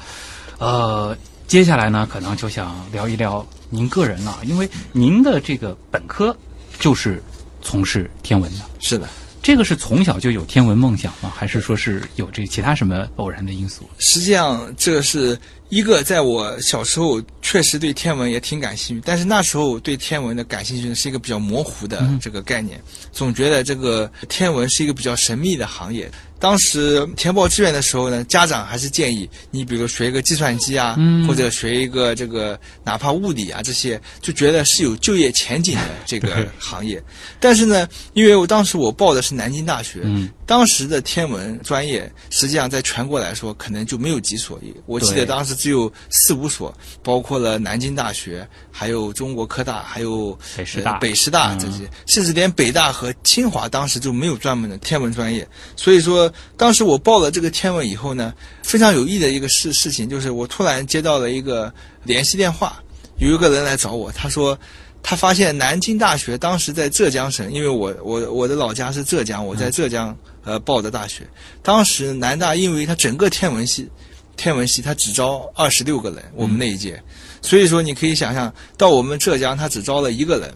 [0.59, 6.37] 呃，接下来呢，可能就想聊一聊您个人了，因为您的这个本科
[6.79, 7.23] 就是
[7.63, 8.65] 从事天文的。
[8.79, 9.09] 是的。
[9.43, 11.31] 这个是从小就有天文梦想吗？
[11.35, 13.87] 还是说是有这其他什么偶然的因素？
[13.99, 15.39] 实际上，这个是
[15.71, 22.81] 一个在我小时候确实对天文也挺感兴趣，但是那时候对天文的感兴趣呢是一个比较模糊的这个概念，
[23.13, 26.11] 总觉得这个天文是一个比较神秘的行业。
[26.41, 37.03] 当时填报志愿的时候呢，家长还是建议你，比如学一个计算机啊，嗯或者学一个这个哪怕物理啊这些，就觉得是有就业前景的这个 行业。
[37.41, 55.47] 但是呢，因为我当时我报的是南京大学，嗯当时的天文专业实际上在全国来说可能就没有几所，我记得当时只有四五所，包括了南京大学，还有中国科大，还有北师大呃北师大嗯这些，甚至连北大和清华当时就没有专门的天文专业。
[55.77, 62.83] 所以说，当时我报了这个天文以后呢，非常有意的一个事事情就是我突然接到了一个联系电话，
[63.17, 64.59] 有一个人来找我，他说。
[65.07, 71.27] 他发现南京大学当时在浙江省，因为我我我的老家是浙江，我在浙江呃报的大学。
[71.63, 73.89] 当时南大因为它整个天文系，
[74.37, 77.03] 天文系它只招二十六个人，我们那一届，
[77.43, 80.55] 所以说你可以想象到我们浙江它只招了一个人，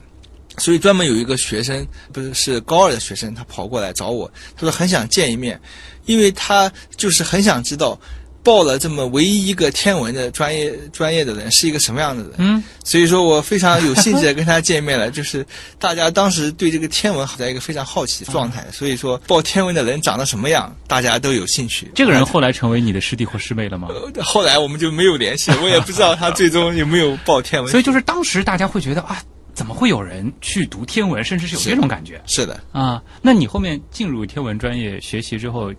[0.59, 5.61] 所以专门有一个学生，不是是高二的学生，他跑过来找我，他说很想见一面，
[6.07, 7.99] 因为他就是很想知道。
[8.43, 12.33] 报了这么唯一一个天文的专业专业的人是一个什么样的人？
[12.39, 15.11] 嗯，所以说我非常有兴趣的跟他见面了。
[15.13, 15.45] 就是
[15.79, 21.91] 大家当时对这个天文好在一个非常好奇的状态，所以说报天文的人长得什么样，大家都有兴趣。
[21.95, 23.89] 这个人后来成为你的师弟或师妹了吗？
[24.15, 27.71] 呃后来我们就没有联系， 我也不知道他最终有没有报天文。
[27.71, 29.23] 所以就是当时大家会觉得啊，
[29.55, 33.03] 怎么会有人去读天文，甚至是有这种感觉是的，啊？
[33.21, 35.73] 那你后面进入天文专业学习之后，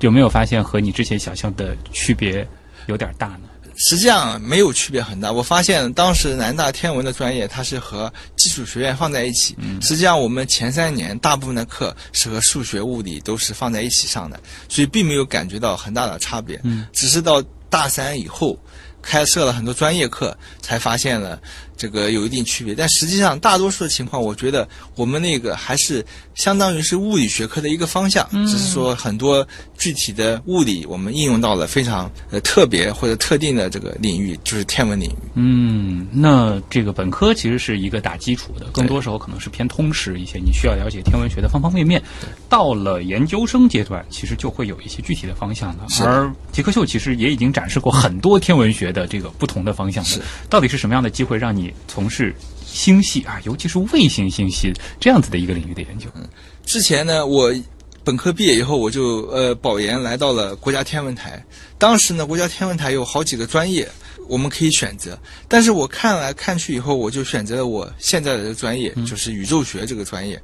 [0.00, 2.46] 有没有发现和你之前想象的区别
[2.86, 3.40] 有点大呢？
[3.80, 5.30] 实际上没有区别很大。
[5.30, 9.56] 我发现当时南大天文的专业，它是和技术学院放在一起。
[9.80, 16.60] 实际上我们前三年大部分的课是和数学、物理都是放在一起上的，所以并没有感觉到很大的差别。
[16.64, 18.58] 嗯，只是到大三以后，
[19.00, 21.40] 开设了很多专业课，才发现了
[21.78, 22.74] 这个有一定区别。
[22.74, 29.46] 但实际上大多数的情况，我觉得我们那个还是相当于是物理学科的一个方向，只是说很多
[29.78, 35.30] 具体的物理我们应用到了非常呃特别或者特定的这个领域，就是天文领域。
[35.34, 42.02] 嗯，那这个本科其实是一个打基础的，更多时候可能是偏通识一些，你需要了解天文学的方方面面。
[42.48, 45.86] 到了研究生阶段，其实就会有一些具体的方向了。
[46.04, 50.20] 而杰克秀其实也已经展示过很多天文学的这个不同的方向了是。
[50.48, 52.34] 到底是什么样的机会让你从事
[52.66, 56.06] 星系啊，尤其是卫星星系这样子的一个领域的研究？
[56.64, 57.54] 之前呢，我
[58.04, 61.44] 本科毕业以后，我就呃保研来到了国家天文台。
[61.78, 63.88] 当时呢，国家天文台有好几个专业
[64.28, 70.40] 我们可以选择，但是我看来看去以后，我就选择了我现在的专业，就是宇宙学这个专业。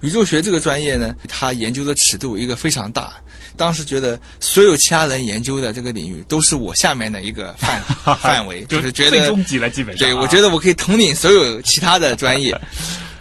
[0.00, 3.12] 宇宙学这个专业呢，它研究的尺度一个非常大。
[3.56, 7.82] 当时觉得所有其他人研究的这个领域都是我下面的一个范
[8.22, 10.08] 范围，就是觉得最终极了，基本上。
[10.08, 12.56] 对，我觉得我可以统领所有其他的专业。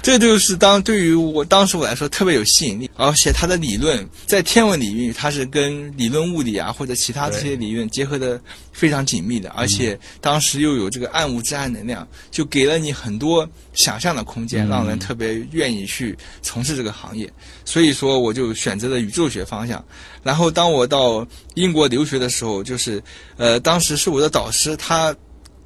[0.01, 8.39] 这就是当对于我当时我来说特别有吸引力，而且它的理论在天文领域，它是跟理论物理啊或者其他这些理论结合的
[8.71, 17.29] 非常紧密的，而且当时又有这个暗物质、暗能量，就给了你很多想象的空间，让人特别愿意去从事这个行业。
[17.65, 19.83] 所以说，我就选择了宇宙学方向。
[20.23, 23.03] 然后，当我到英国留学的时候，就是
[23.35, 25.13] 呃，当时是我的导师他。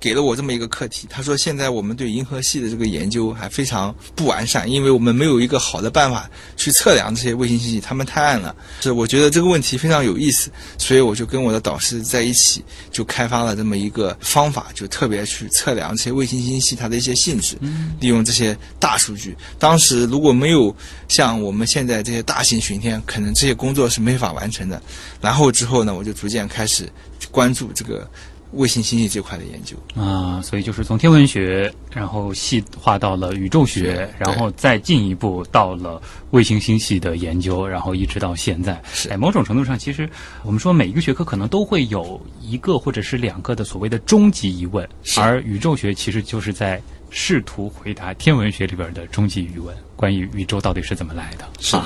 [0.01, 8.55] 给了我这么一个课题，他说现在我们对银河系的这个研究还非常不完善，因为我们没有一个好的办法去测量这些卫星信息，它们太暗了。
[8.81, 17.55] 是我觉得这个问题非常有意思，所以我就跟我的导师在一起，就开发了这么一个方法，就特别去测量这些卫星信息它的一些性质，
[17.99, 19.37] 利用这些大数据。
[19.59, 20.75] 当时如果没有
[21.09, 24.81] 像我们现在这些大型巡天，可能这些工作是没法完成的。
[25.21, 26.91] 然后之后呢，我就逐渐开始
[27.29, 28.09] 关注这个。
[28.53, 38.81] 卫星星系这块的研究啊，所以就是从天文学，然后细化到了宇宙学，然后再进一步到了卫星星系的研究，然后一直到现在。
[39.09, 40.09] 哎，某种程度上，其实
[40.43, 44.87] 我们说每一个学科可能都会有一个或者是两个的所谓的终极疑问，
[45.17, 51.47] 而宇宙学其实就是在试图回答天文学里边的终极疑问：关于宇宙到底是怎么来的？
[51.59, 51.77] 是。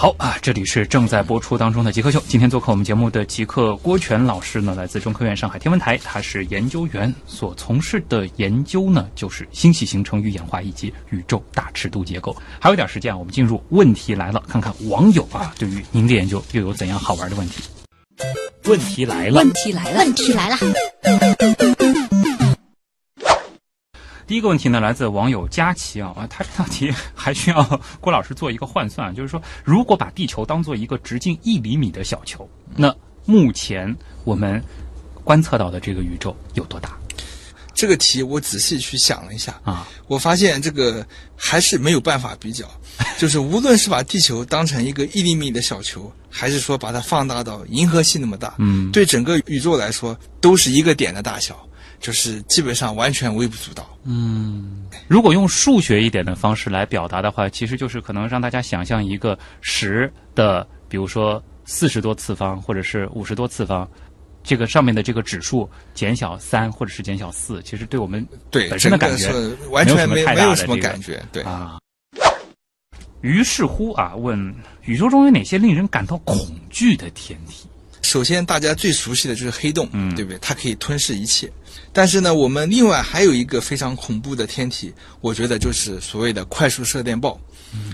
[0.00, 2.22] 好啊，这里是正在播出当中的极客秀。
[2.28, 12.36] 今天做客我们节目的极客郭全老师呢，来自中科院上海天文台，他是研究员，所从事的研究呢就是星系形成与演化以及宇宙大尺度结构。
[12.60, 17.64] 还有点时间啊，我们进入问题来了，看看网友啊对于您的研究又有怎样好玩的问题。
[18.66, 20.56] 问题来了，问题来了，问题来了。
[24.28, 34.62] 第一个问题呢，来自网友佳琪啊， 他这道题还需要郭老师做一个换算，就是说，如果把地球当做一个直径一厘米的小球，那目前我们
[35.24, 36.90] 观测到的这个宇宙有多大？
[37.74, 42.66] 这个题我仔细去想了一下啊，我发现这个还是没有办法比较，
[43.16, 51.58] 就是无论是把地球当成一个一厘米的小球，还是说把它放大到银河系那么大，嗯，对整个宇宙来说都是一个点的大小。
[52.00, 53.88] 就是基本上完全微不足道。
[54.04, 63.88] 嗯，如果用数学一点的方式来表达的话，其实就是可能让大家想象一个十的，比如说四十多次方或者是五十多次方，
[64.42, 69.30] 这个上面的这个指数减小三或者是减小四，其实对我们对本身的感觉
[69.70, 71.22] 完全没没有什么感觉。
[71.32, 71.78] 对啊。
[73.20, 77.68] 于是乎啊，问宇宙中有哪些令人感到恐惧的天体？
[78.02, 80.38] 首先，大家最熟悉的就是黑洞，嗯对不对？
[80.40, 81.50] 它可以吞噬一切。
[81.92, 87.38] 但是呢，我们另外还有一个非常恐怖的天体，我觉得就是所谓的快速射电暴。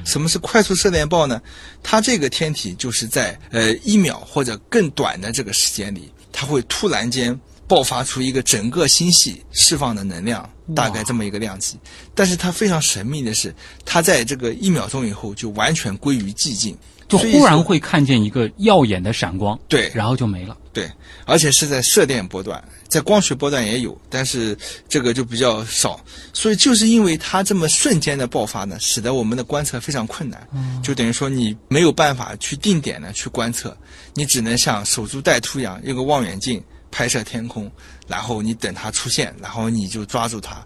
[0.04, 1.40] 什么是快速射电暴呢？
[1.82, 11.76] 它这个天体就是在呃一秒或者更短的这个时间里，它会突然间爆发出一个整个星系释放的能量，大概这么一个量级。
[12.14, 13.52] 但是它非常神秘的是，
[13.84, 16.76] 它在这个一秒钟以后就完全归于寂静。
[17.08, 20.56] 就忽然会看见一个耀眼的闪光，对，然后就没了。
[20.72, 20.90] 对，
[21.24, 26.00] 而且是在射电波段，在光学波段也有，但是这个就比较少。
[26.32, 30.48] 所以就是因为它这么瞬间的爆发呢，使得我们的观测非常困难。
[30.52, 33.76] 嗯，就等于说你没有办法去定点的去观测，
[34.14, 37.70] 你只能像守株待兔一样，用个望远镜拍摄天空，
[38.08, 40.64] 然后你等它出现，然后你就抓住它。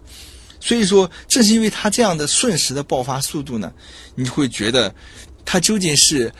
[0.59, 3.71] 所以说，正是因为它这样的瞬时的爆发速度呢，
[4.15, 4.91] 你会觉得。
[5.51, 6.31] 它究竟是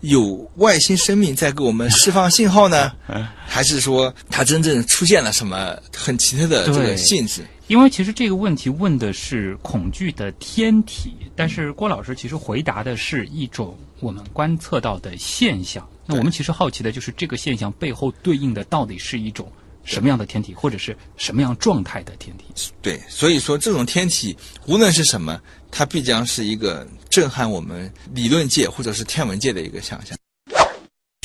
[0.00, 2.90] 有外星生命在给我们释放信号呢，
[3.46, 7.42] 还是说它真正出现了什么很奇特的这个性质？
[7.66, 15.86] 因为其实这个问题问的是恐惧的天体，但是郭老师其实回答的是一种我们观测到的现象。
[16.06, 19.46] 那我们其实好奇的就是这个现象背后对应的到底是一种。
[19.84, 22.44] 什么样的天体，或者是什么样状态的天体？
[22.82, 30.16] 对，所以说这种天体无论是什么，它必将是一个震撼我们理论界或者是天文界的一个想象。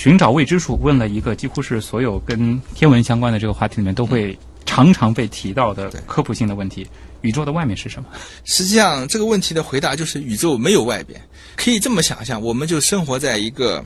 [0.02, 6.88] 寻找未知数问了一个几乎是所有跟天文相关的这个话题里面都会常常被提到的科普性的问题：
[7.22, 8.10] 宇宙的外面是什么？
[8.46, 11.22] 实际上，这个问题的回答就是宇宙没有外边。
[11.56, 13.84] 可以这么想象，我们就生活在一个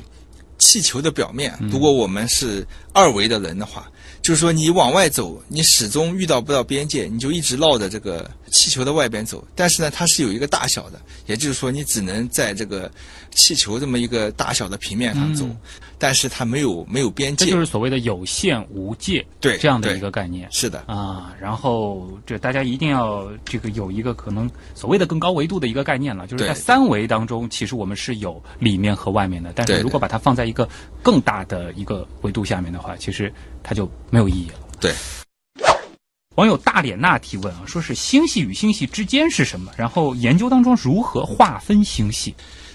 [0.59, 1.57] 气球的表面。
[1.61, 3.91] 如果我们是二维的人的话。
[4.23, 12.89] 就是说，你往外走，你始终遇到不到边界，你就一直绕着这个气球的外边走，但是呢，它是有一个大小的，也就是说，你只能在这个
[13.31, 15.57] 气球这么一个大小的平面上走，嗯
[15.97, 20.47] 但是它没有没有边界，这就是所谓的有限无界对这样的一个概念。
[20.51, 30.67] 是的，啊，然后这大家一定要这个有一个可能所谓的更高维度的一个概念了，就是在三维当中，其实我们是有里面和外面的，但是如果把它放在一个
[31.01, 33.33] 更大的一个维度下面的话，其实
[33.63, 34.59] 它就没有意义了。
[34.79, 34.93] 对。
[36.35, 39.71] 网友大脸娜提问啊，说是星系与星系之间是什么？
[39.77, 42.33] 然后研究当中如何划分星系？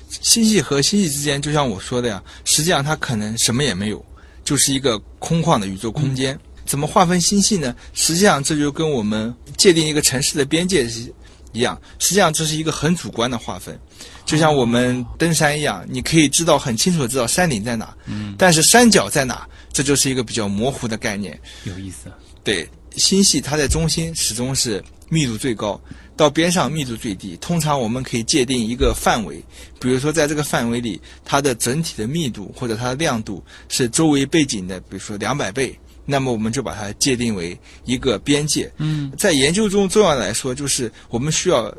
[0.08, 4.04] 星系和星系之间，就像我说的呀，实际上它可能什么也没有，
[4.44, 6.38] 就是一个空旷的宇宙空间。
[6.64, 7.74] 怎么划分星系呢？
[7.94, 11.12] 实际上这就跟我们界定一个城市的边界是
[11.52, 13.78] 一样，实际上这是一个很主观的划分，
[14.26, 19.48] 就像我们登山一样，你可以知道很清楚的知道山顶在哪，嗯，但是山脚在哪，
[19.78, 21.40] 这就是一个比较模糊的概念。
[21.62, 22.10] 有意思。
[22.42, 25.80] 对，星系它在中心始终是密度最高，
[26.16, 27.36] 到边上密度最低。
[27.36, 29.40] 通常我们可以界定一个范围，
[29.78, 38.68] 比如说在这个范围里，它的整体的密度或者它的亮度是周围背景的，比如说两百倍，那么我们就把它界定为一个边界。
[38.78, 41.72] 嗯，在研究中，重要来说就是我们需要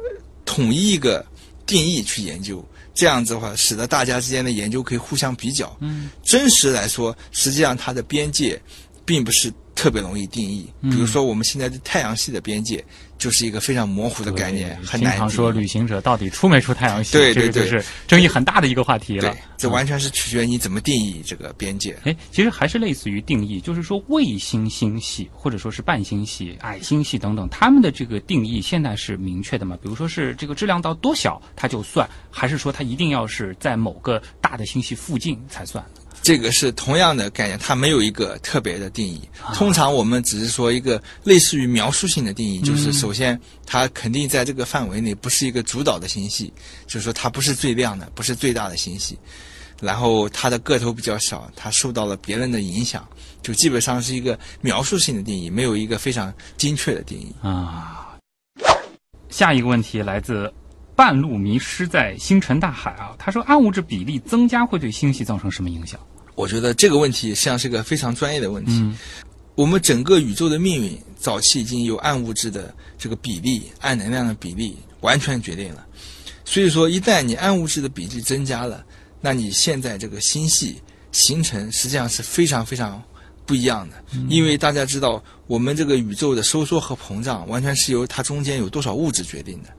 [0.46, 1.26] 统一一个
[1.66, 2.66] 定义去研究。
[2.94, 5.76] 这样子的话，使得大家之间的研究可以互相比较。
[5.80, 8.62] 嗯，真实来说，实际上它的边界
[9.06, 10.70] 并不是特别容易定义。
[10.82, 12.84] 嗯比如说，我们现在的太阳系的边界
[13.20, 17.12] 就是一个非常模糊的概念，很难经常说旅行者到底出没出太阳系？
[17.12, 21.96] 对对对这个就是争议很大的一个话题了。，这完全是取决于你怎么定义这个边界。
[22.06, 29.78] 哎，其实还是类似于定义，就是说卫星星系或者说是半星系、矮星系等等，他们的这个定义现在是明确的吗？
[29.84, 35.84] 比如说是这个质量到多小它就算，还是说它一定要是在某个大的星系附近才算？
[36.30, 39.28] 这个是同样的概念，它没有一个特别的定义。
[39.44, 46.54] 啊通常我们只是说一个类似于描述性的定义，嗯就是首先它肯定在这个范围内不是一个主导的星系，
[46.86, 49.18] 就是说它不是最亮的，不是最大的星系。
[49.82, 53.10] 然后它的个头比较小，它受到了别人的影响，
[53.42, 57.34] 就基本上是一个描述性的定义，没有一个非常精确的定义。
[57.42, 58.16] 啊。
[59.30, 60.54] 下一个问题来自
[60.96, 66.00] 半路迷失在星辰大海啊，他说暗物质比例增加会对星系造成什么影响？
[66.40, 68.72] 我觉得这个问题实际上是个非常专业的问题。
[68.72, 68.98] 嗯
[69.56, 75.86] 我们整个宇宙的命运，早期已经由暗物质的这个比例、暗能量的比例完全决定了。
[76.46, 78.86] 所以说，一旦你暗物质的比例增加了，
[79.20, 80.82] 那你现在这个星系
[81.12, 83.04] 形成实际上是非常非常
[83.46, 83.96] 不一样的。
[84.30, 89.70] 因为大家知道，我们这个宇宙的收缩和膨胀完全是由它中间有多少物质决定的。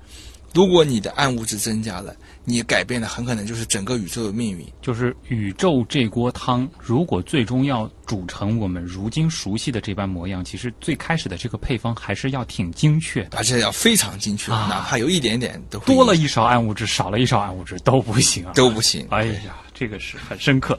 [0.52, 4.66] 如果你的暗物质增加了，你改变的很可能就是整个宇宙的命运。
[4.82, 13.38] 就是宇宙这锅汤，如果最终要煮成我们如今熟悉的这般模样，其实最开始的这个配方还是要挺精确的。
[13.38, 18.52] 而且要非常精确，啊哪怕有一点点都多了一勺暗物质，少了一勺暗物质都不行啊！
[18.54, 19.06] 都不行。
[19.10, 20.78] 哎呀，这个是很深刻。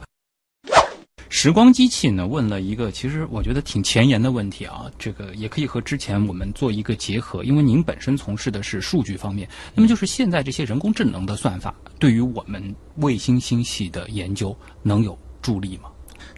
[1.34, 15.88] 时光机器呢问了一个其实我觉得挺前沿的问题啊，这个也可以和之前我们做一个结合，因为您本身从事的是数据方面，那么就是现在这些人工智能的算法对于我们卫星星系的研究能有助力吗？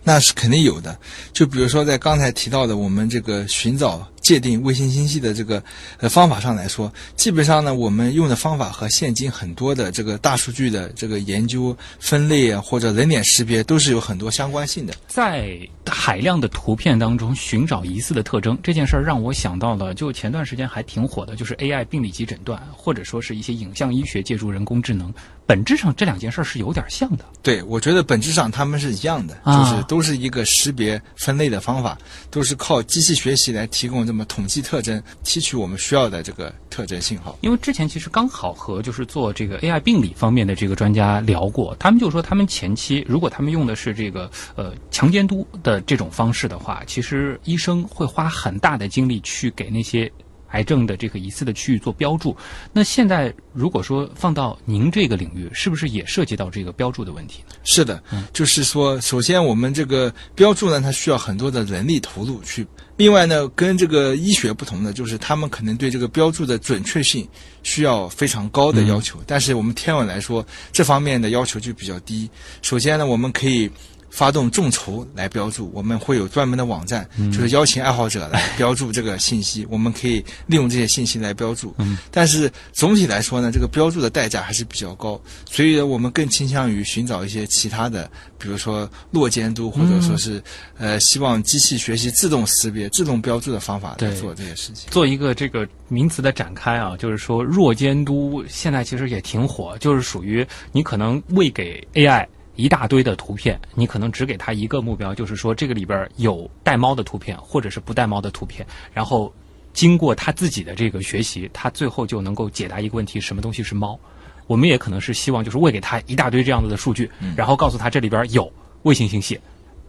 [0.05, 0.97] 那是肯定有的。
[1.33, 5.63] 就比如说在刚才提到的，我们这个寻找、界定卫星星系的这个
[5.99, 14.95] 呃方法上来说，基本上呢，我们用的方法和现今很多的这个大数据的这个研究、分类啊，或者人脸识别，都是有很多相关性的。
[15.07, 15.57] 在
[15.87, 25.13] 海量的图片当中寻找疑似的特征这件事儿，让我想到了，就前段时间还挺火的，就是 AI 病理级诊断，或者说是一些影像医学借助人工智能。
[25.47, 27.25] 本质上这两件事儿是有点像的。
[27.43, 31.99] 对，我觉得本质上它们是一样的，啊就是都是一个识别分类的方法，
[32.31, 37.37] 都是靠机器学习来提供这那么统计特征，提取我们需要的这个特征信号。
[37.41, 50.09] 因为之前其实刚好和就是做这个 AI 病理方面的这个专家聊过，他们就说他们前期如果他们用的是这个呃强监督的这种方式的话，其实医生会花很大的精力去给那些
[50.55, 52.35] 癌症的这个疑似的区域做标注。
[52.73, 57.55] 那现在如果说放到您这个领域，是不是也涉及到这个标注的问题呢？
[57.65, 58.03] 是的，
[58.33, 62.67] 就是说，首先我们这个标注呢，它需要很多的人力投入去。
[62.97, 67.29] 另外呢，跟这个医学不同的就是，他们可能对这个标注的准确性
[67.65, 69.19] 需要非常高的要求。
[69.27, 72.31] 但是我们天文来说，这方面的要求就比较低。
[72.63, 73.69] 首先呢，我们可以
[74.15, 81.75] 发动众筹来标注，我们会有专门的网站，就是邀请爱好者来标注这个信息， 我们可以利用这些信息来标注。
[81.79, 88.09] 嗯但是总体来说呢，这个标注的代价还是比较高，所以呢我们更倾向于寻找一些其他的，
[88.39, 90.41] 比如说弱监督，或者说是、
[90.79, 94.89] 呃希望机器学习自动识别、自动标注的方法来做这些事情。
[94.93, 102.25] 做一个这个名词的展开啊，就是说弱监督现在其实也挺火，就是属于你可能喂给 AI
[102.57, 109.33] 一大堆的图片，你可能只给他一个目标，就是说这个里边有带猫的图片，或者是不带猫的图片，然后
[109.73, 113.99] 经过他自己的这个学习，他最后就能够解答一个问题：什么东西是猫？
[114.47, 118.53] 我们也可能是希望就是喂给他一大堆这样子的数据，然后告诉他这里边有
[118.83, 119.41] 卫星信息。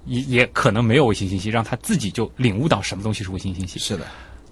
[0.05, 3.79] 也也可能没有卫星信息，让他自己就领悟到什么东西是卫星信息。
[3.79, 4.05] 是的。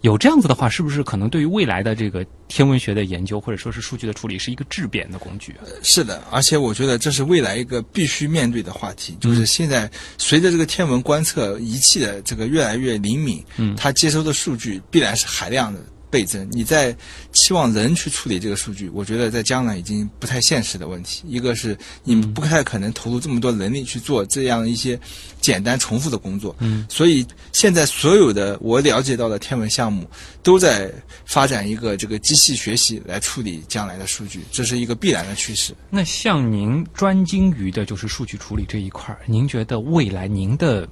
[0.04, 5.64] 有这样子的话，是不是可能对于未来的这个天文学的研究或者说是数据的处理是一个质变的工具啊？
[5.82, 15.80] 是的，而且我觉得这是未来一个必须面对的话题，就是现在随着这个天文观测仪器的这个越来越灵敏，嗯它接收的数据必然是海量的
[16.14, 16.48] 倍增。
[16.52, 16.96] 你在
[17.32, 21.24] 期望人去处理这个数据，我觉得在将来已经不太现实的问题。
[21.28, 25.00] 一个是你们不太可能投入这么多人力去做这样一些
[25.42, 30.08] 简单重复的工作，嗯，所以现在所有的我了解到的天文项目
[30.44, 30.94] 都在
[31.26, 35.74] 发展一个这个机器学习来处理将来的数据，这是一个必然的趋势。
[35.90, 40.88] 那像您专精于的就是数据处理这一块儿，您觉得未来您的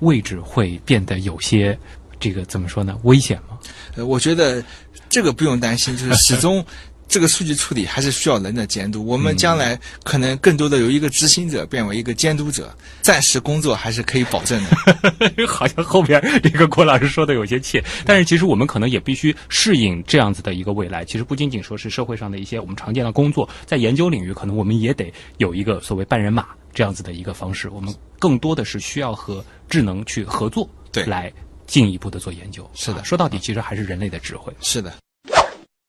[0.00, 1.78] 位置会变得有些
[2.18, 2.98] 这个怎么说呢？
[3.04, 3.58] 危险吗？
[3.96, 4.62] 呃，我觉得
[5.08, 6.64] 这个不用担心，就是始终
[7.08, 9.06] 这个数据处理还是需要人的监督。
[9.06, 15.46] 我们将来可能更多的由一个执行者变为一个监督者，暂时工作还是可以保证的。
[15.46, 21.04] 好像后边这个郭老师说的有些切，但是其实我们可能也必须适应这样子的一个未来。
[21.04, 27.68] 其实不仅仅说是社会上的一些我们常见的工作，在研究领域，可能我们也得有一个所谓半人马这样子的一个方式。
[27.68, 31.32] 我们更多的是需要和智能去合作，对来
[31.66, 32.68] 进一步的做研究。
[32.74, 34.52] 是的啊说到底，其实还是人类的智慧。
[34.60, 34.92] 是的。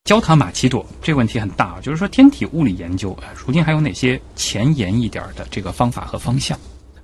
[0.05, 6.57] 焦塔马奇朵这个问题很大啊，就是说天体物理研究，啊如今还有哪些前沿一点儿的这个方法和方向？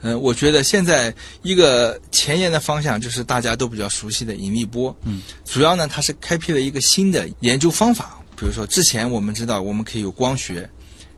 [0.06, 4.96] 嗯，我觉得现在一个前沿的方向就是大家都比较熟悉的引力波。
[5.04, 8.20] 嗯，主要呢，它是开辟了一个新的研究方法。
[8.36, 10.70] 比如说，之前我们知道我们可以有光学、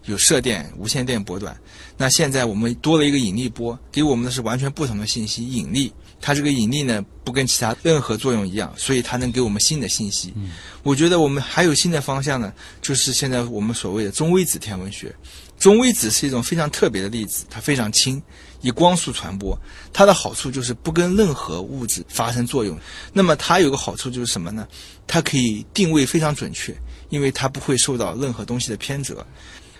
[0.06, 1.56] 有射电、无线电波段，
[1.97, 5.91] 那现在我们多了一个引力波，给我们的是完全不同的信息——引力。
[6.26, 10.34] 它这个引力呢，不跟其他任何作用一样，所以它能给我们新的信息。
[10.36, 10.49] 嗯
[10.82, 12.51] 我觉得我们还有新的方向呢，
[12.82, 15.15] 就是现在我们所谓的中微子天文学。
[15.59, 18.19] 中微子是一种非常特别的粒子，它非常轻，
[18.61, 19.55] 以光速传播。
[19.93, 22.76] 它的好处就是不跟任何物质发生作用。
[23.13, 24.67] 那么它有个好处就是什么呢？
[25.05, 26.76] 它可以定位非常准确，
[27.09, 29.23] 因为它不会受到任何东西的偏折。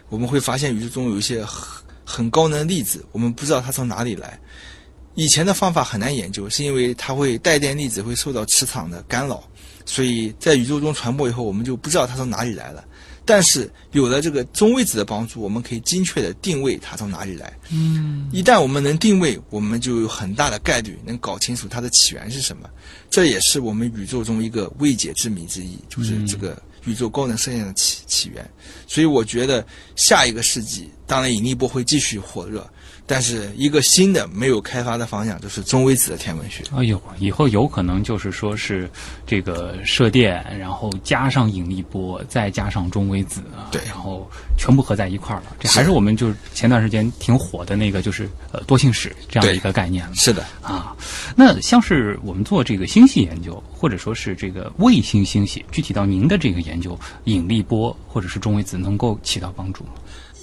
[0.10, 4.40] 我们会发现宇宙中有一些很很高能的粒子，我们不知道它从哪里来。
[5.16, 9.44] 以前的方法很难研究，是因为它会带电粒子会受到磁场的干扰，
[9.86, 12.84] 所以在宇宙中传播以后，我们就不知道它从哪里来了。
[13.28, 17.52] 但是有了这个中微子的帮助，我们可以精确的定位它从哪里来。
[17.72, 22.70] 嗯，一旦我们能定位，我们就有很大的概率能搞清楚它的起源是什么。
[23.10, 28.48] 这也是我们宇宙中一个未解之谜之一，就是这个宇宙高能射线的起起源。
[28.86, 32.70] 所以我觉得下一个世纪，当然引力波会继续火热，
[33.08, 36.64] 但是一个新的没有开发的方向就是中微子的天文学。
[36.76, 38.90] 哎呦，以后有可能就是说是
[39.28, 44.28] 这个射电，然后加上引力波，再加上中微子啊，对然后
[44.58, 45.56] 全部合在一块儿了。
[45.60, 50.16] 这还是我们就是前段时间挺火的那个，就是呃多性史这样的一个概念了。
[50.16, 50.96] 是的，啊，
[51.36, 59.92] 那像是我们做这个星系研究，或者说是这个卫星星系，具体到您的这个研究，引力波或者是中微子能够起到帮助吗？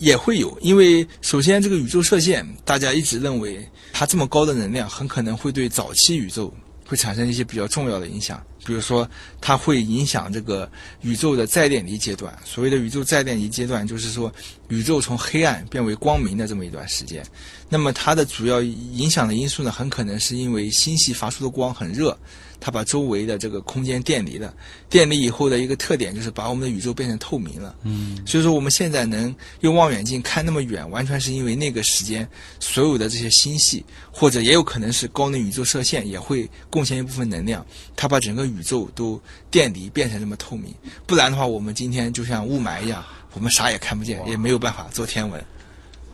[0.03, 6.53] 也会有，因为首先这个宇宙射线，大家一直认为它这么高的能量，很可能会对早期宇宙
[6.85, 8.43] 会产生一些比较重要的影响。
[8.65, 9.09] 比如说，
[9.41, 10.69] 它会影响这个
[11.03, 12.37] 宇宙的再电离阶段。
[12.45, 14.33] 所谓的宇宙再电离阶段，就是说
[14.71, 17.25] 宇宙从黑暗变为光明的这么一段时间。
[17.69, 22.17] 那么它的主要影响的因素呢，很可能是因为星系发出的光很热，
[22.65, 24.55] 它把周围的这个空间电离了。
[24.89, 27.75] 电离以后的一个特点就是把我们的宇宙变成透明了。
[27.83, 32.27] 嗯，所以说我们现在能用望远镜看那么远，完全是因为那个时间
[32.61, 40.73] 所有的这些星系，或者也有可能是高能宇宙射线也会贡献一部分能量，它把整个宇宙都电离变成这么透明。
[41.05, 43.05] 不然的话，我们今天就像雾霾一样，
[43.35, 45.45] 我们啥也看不见，也没有办法做天文。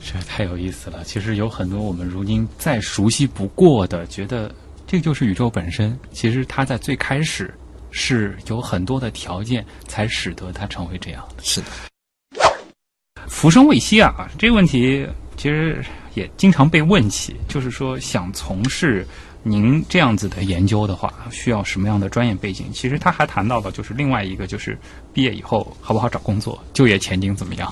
[0.00, 1.02] 这太有意思了。
[1.04, 4.54] 其实有很多我们如今再熟悉不过的，觉得
[4.88, 5.96] 这就是宇宙本身。
[6.10, 7.54] 其实它在最开始
[7.90, 11.44] 是有很多的条件，才使得它成为这样的。
[11.44, 11.66] 是的，
[13.28, 15.84] 浮生未息啊，这个问题其实
[16.14, 19.06] 也经常被问起，就是说想从事
[19.42, 22.72] 您这样子的研究的话，需要什么样的专业背景？
[22.72, 24.76] 其实他还谈到了，就是另外一个，就是
[25.12, 27.70] 毕业以后好不好找工作，就业前景怎么样？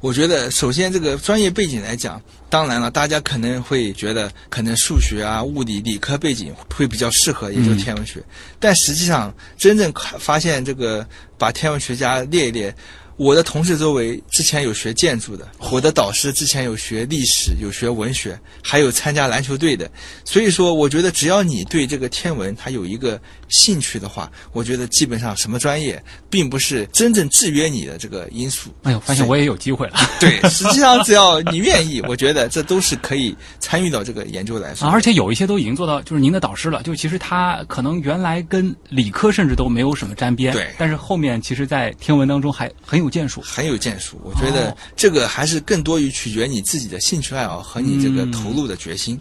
[0.00, 8.22] 我觉得，首先这个专业背景来讲，当然了，大家可能会觉得，可能数学啊、物理、理科背景会比较适合研究天文学，
[8.58, 12.74] 但实际上，真正发现这个把天文学家列一列。
[13.20, 19.90] 我的同事周围之前有学建筑的，我的导师之前有学历史、有学文学，还有参加篮球队的。
[20.24, 28.70] 所以说，我觉得只要你对这个天文它有一个兴趣的话，我觉得基本上什么专业并不是真正制约你的这个因素。
[28.84, 29.96] 哎呦，发现我也有机会了。
[30.18, 34.88] 对，实际上只要你愿意，我觉得这都是可以参与到这个研究来说。
[34.88, 36.82] 而且有一些都已经做到，就是您的导师了。
[36.82, 40.74] 就其实他可能原来跟理科甚至都没有什么沾边，对。
[40.78, 43.09] 但是后面其实，在天文当中还很有。
[43.10, 49.20] 建树很有建树，我觉得这个还是更多于取决你自己的兴趣爱好和你这个投入的决心。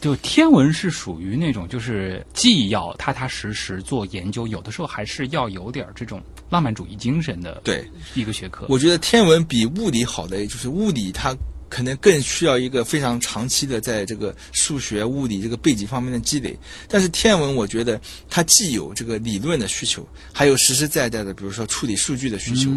[0.00, 7.60] 就天文是属于那种，就是既要踏踏实实做研究，有的时候还是要有点这种浪漫主义精神的。
[7.64, 7.84] 对，
[8.14, 8.66] 一个学科。
[8.68, 11.34] 我觉得天文比物理好的就是物理它。
[11.70, 16.58] 可能更需要一个非常长期的在这个数学、物理这个背景方面的积累。
[16.88, 22.72] 但是天文，我觉得它既有这个理论的需求，还有实实在在的，比如说处理数据的需求。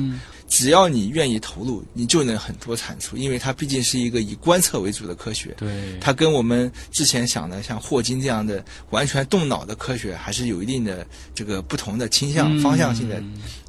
[0.48, 5.54] 只要你愿意投入，你就能很多产出，因为它毕竟是一个以观测为主的科学。
[5.58, 13.22] 对，它跟我们之前想的像霍金这样的完全动脑的科学，还是有一定的这个不同的倾向、方向性的。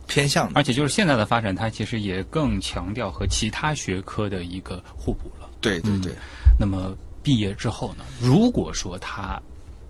[0.07, 5.49] 偏向，而且就是现在的发展，它其实也更强调和其他学科的一个互补了。
[5.63, 6.13] 对对对。
[6.61, 8.05] 那么毕业之后呢？
[8.21, 9.41] 如果说他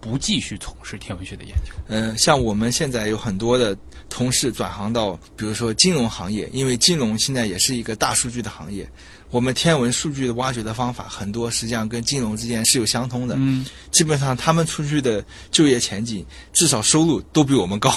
[0.04, 3.74] 不继续从事天文学的研究，嗯，像我们现在有很多的
[4.10, 8.86] 同事转行到，比如说金融行业，因为金融现在也是一个大数据的行业。
[9.34, 13.34] 我们天文数据的挖掘的方法很多，实际上跟金融之间是有相通的。
[13.36, 17.92] 嗯，基本上他们出去的就业前景，至少收入都比我们高。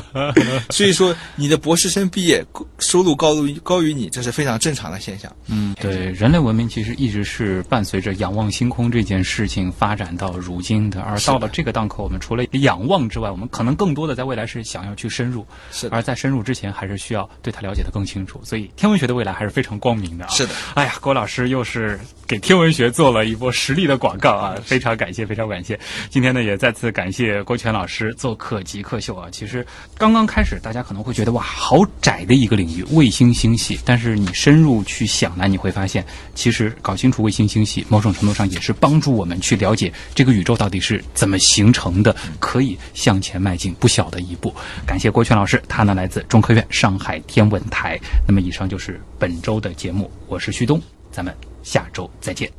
[0.68, 2.44] 所以说，你的博士生毕业
[2.78, 5.34] 收入高于高于你，这是非常正常的现象。
[5.46, 11.00] 嗯，对，人类文明其实一直是伴随着仰望星空这件事情发展到如今的。
[11.00, 15.46] 而到了这个档口，我们除了仰望之外，我们可能更多的在未来是想要去深入。
[15.72, 18.38] 是，而在深入之前，还是需要对它了解的更清楚。
[18.44, 20.28] 所以，天文学的未来还是非常光明的。
[20.28, 20.52] 是的。
[20.74, 24.54] 哎呀，郭老师又是给天文学做了一波实力的广告啊！
[24.64, 25.78] 非常感谢，非常感谢。
[26.10, 29.28] 今天呢，也再次感谢郭全老师做客极客秀啊。
[29.30, 29.64] 其实
[29.96, 33.78] 刚刚开始，大家可能会觉得哇，好窄的一个领域，卫星星系。
[33.84, 36.04] 但是你深入去想呢，你会发现，
[36.34, 44.54] 其实搞清楚卫星星系，某种程度上也是帮助我们去了解这个宇宙到底是怎么形成的，可以向前迈进不小的一步。
[44.84, 47.98] 感谢郭全老师，他呢来自中科院上海天文台。
[48.26, 50.80] 那么以上就是本周的节目，我是旭东。
[51.10, 52.56] 咱们下周再见。